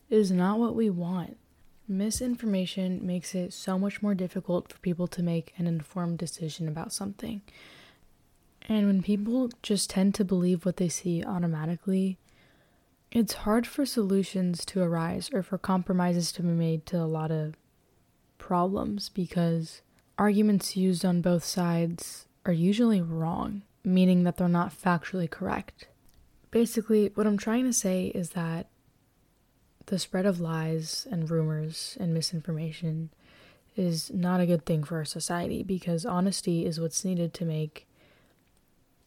is 0.10 0.32
not 0.32 0.60
what 0.60 0.76
we 0.76 0.90
want. 0.90 1.38
Misinformation 1.88 3.06
makes 3.06 3.36
it 3.36 3.54
so 3.54 3.78
much 3.78 4.02
more 4.02 4.16
difficult 4.16 4.72
for 4.72 4.80
people 4.80 5.08
to 5.08 5.22
make 5.22 5.54
an 5.58 5.68
informed 5.68 6.18
decision 6.18 6.68
about 6.68 6.92
something. 6.92 7.42
And 8.68 8.88
when 8.88 9.04
people 9.04 9.50
just 9.62 9.92
tend 9.92 10.16
to 10.16 10.26
believe 10.26 10.66
what 10.66 10.78
they 10.78 10.90
see 10.90 11.24
automatically, 11.24 12.18
it's 13.12 13.34
hard 13.34 13.68
for 13.68 13.86
solutions 13.86 14.66
to 14.66 14.82
arise 14.82 15.30
or 15.32 15.44
for 15.44 15.58
compromises 15.58 16.32
to 16.34 16.42
be 16.42 16.50
made 16.50 16.86
to 16.88 16.98
a 16.98 17.06
lot 17.06 17.32
of 17.32 17.56
problems 18.40 19.10
because 19.10 19.82
arguments 20.18 20.76
used 20.76 21.06
on 21.06 21.22
both 21.22 21.44
sides 21.44 22.26
are 22.46 22.54
usually 22.54 23.02
wrong, 23.02 23.62
meaning 23.84 24.24
that 24.24 24.38
they're 24.38 24.48
not 24.48 24.74
factually 24.74 25.30
correct. 25.30 25.88
Basically, 26.50 27.12
what 27.16 27.28
I'm 27.28 27.38
trying 27.38 27.66
to 27.66 27.74
say 27.74 28.08
is 28.08 28.32
that 28.32 28.68
the 29.88 30.00
spread 30.00 30.26
of 30.26 30.40
lies 30.40 31.08
and 31.12 31.30
rumors 31.30 31.98
and 32.00 32.14
misinformation 32.14 33.10
is 33.76 34.12
not 34.14 34.40
a 34.40 34.46
good 34.46 34.66
thing 34.66 34.84
for 34.84 34.98
our 34.98 35.06
society 35.06 35.64
because 35.64 36.06
honesty 36.06 36.66
is 36.66 36.80
what's 36.80 37.06
needed 37.06 37.34
to 37.34 37.46
make 37.46 37.88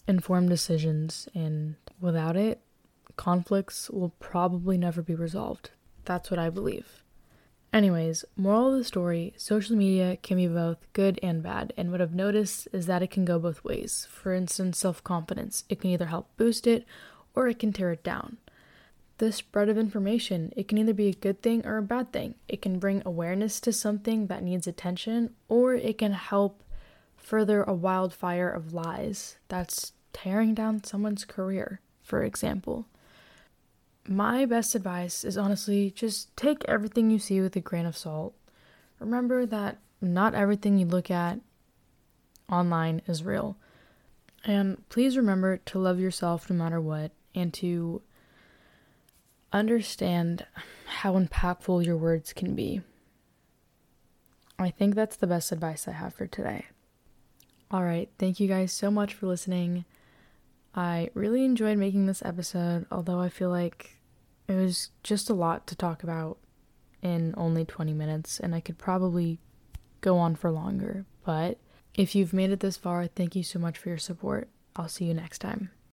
informed 0.06 0.48
decisions, 0.48 1.28
and 1.34 1.76
without 2.00 2.36
it, 2.36 2.60
conflicts 3.16 3.90
will 3.90 4.14
probably 4.20 4.78
never 4.78 5.02
be 5.02 5.14
resolved. 5.14 5.70
That's 6.04 6.30
what 6.30 6.38
I 6.38 6.50
believe. 6.50 7.02
Anyways, 7.72 8.24
moral 8.34 8.72
of 8.72 8.78
the 8.78 8.84
story 8.84 9.34
social 9.36 9.76
media 9.76 10.16
can 10.22 10.38
be 10.38 10.46
both 10.46 10.78
good 10.94 11.20
and 11.22 11.42
bad, 11.42 11.74
and 11.76 11.92
what 11.92 12.00
I've 12.00 12.14
noticed 12.14 12.68
is 12.72 12.86
that 12.86 13.02
it 13.02 13.10
can 13.10 13.26
go 13.26 13.38
both 13.38 13.62
ways. 13.62 14.06
For 14.10 14.32
instance, 14.32 14.78
self 14.78 15.04
confidence, 15.04 15.64
it 15.68 15.80
can 15.80 15.90
either 15.90 16.06
help 16.06 16.34
boost 16.38 16.66
it 16.66 16.86
or 17.34 17.46
it 17.48 17.58
can 17.58 17.72
tear 17.72 17.92
it 17.92 18.02
down. 18.02 18.38
The 19.18 19.32
spread 19.32 19.68
of 19.68 19.76
information, 19.76 20.52
it 20.56 20.68
can 20.68 20.78
either 20.78 20.94
be 20.94 21.08
a 21.08 21.12
good 21.12 21.42
thing 21.42 21.66
or 21.66 21.76
a 21.76 21.82
bad 21.82 22.12
thing. 22.12 22.36
It 22.48 22.62
can 22.62 22.78
bring 22.78 23.02
awareness 23.04 23.60
to 23.60 23.72
something 23.72 24.28
that 24.28 24.44
needs 24.44 24.66
attention, 24.66 25.34
or 25.48 25.74
it 25.74 25.98
can 25.98 26.12
help 26.12 26.62
further 27.16 27.64
a 27.64 27.74
wildfire 27.74 28.48
of 28.48 28.72
lies 28.72 29.36
that's 29.48 29.92
tearing 30.12 30.54
down 30.54 30.84
someone's 30.84 31.24
career, 31.24 31.80
for 32.02 32.22
example. 32.22 32.86
My 34.06 34.46
best 34.46 34.74
advice 34.74 35.24
is 35.24 35.36
honestly 35.36 35.90
just 35.90 36.34
take 36.36 36.64
everything 36.66 37.10
you 37.10 37.18
see 37.18 37.40
with 37.40 37.56
a 37.56 37.60
grain 37.60 37.86
of 37.86 37.96
salt. 37.96 38.34
Remember 39.00 39.44
that 39.44 39.78
not 40.00 40.34
everything 40.34 40.78
you 40.78 40.86
look 40.86 41.10
at 41.10 41.40
online 42.50 43.02
is 43.06 43.22
real. 43.22 43.56
And 44.44 44.88
please 44.88 45.16
remember 45.16 45.56
to 45.56 45.78
love 45.78 45.98
yourself 45.98 46.48
no 46.48 46.56
matter 46.56 46.80
what 46.80 47.10
and 47.34 47.52
to 47.54 48.00
understand 49.52 50.46
how 50.86 51.18
impactful 51.18 51.84
your 51.84 51.96
words 51.96 52.32
can 52.32 52.54
be. 52.54 52.82
I 54.58 54.70
think 54.70 54.94
that's 54.94 55.16
the 55.16 55.26
best 55.26 55.52
advice 55.52 55.86
I 55.86 55.92
have 55.92 56.14
for 56.14 56.26
today. 56.26 56.66
All 57.70 57.84
right, 57.84 58.10
thank 58.18 58.40
you 58.40 58.48
guys 58.48 58.72
so 58.72 58.90
much 58.90 59.14
for 59.14 59.26
listening. 59.26 59.84
I 60.74 61.10
really 61.14 61.44
enjoyed 61.44 61.78
making 61.78 62.06
this 62.06 62.22
episode, 62.24 62.86
although 62.90 63.20
I 63.20 63.28
feel 63.28 63.50
like 63.50 63.98
it 64.48 64.54
was 64.54 64.90
just 65.02 65.30
a 65.30 65.34
lot 65.34 65.66
to 65.68 65.76
talk 65.76 66.02
about 66.02 66.38
in 67.02 67.34
only 67.36 67.64
20 67.64 67.92
minutes, 67.92 68.40
and 68.40 68.54
I 68.54 68.60
could 68.60 68.78
probably 68.78 69.38
go 70.00 70.16
on 70.18 70.34
for 70.34 70.50
longer. 70.50 71.04
But 71.24 71.58
if 71.94 72.14
you've 72.14 72.32
made 72.32 72.50
it 72.50 72.60
this 72.60 72.76
far, 72.76 73.06
thank 73.06 73.36
you 73.36 73.42
so 73.42 73.58
much 73.58 73.78
for 73.78 73.88
your 73.88 73.98
support. 73.98 74.48
I'll 74.76 74.88
see 74.88 75.04
you 75.04 75.14
next 75.14 75.38
time. 75.38 75.70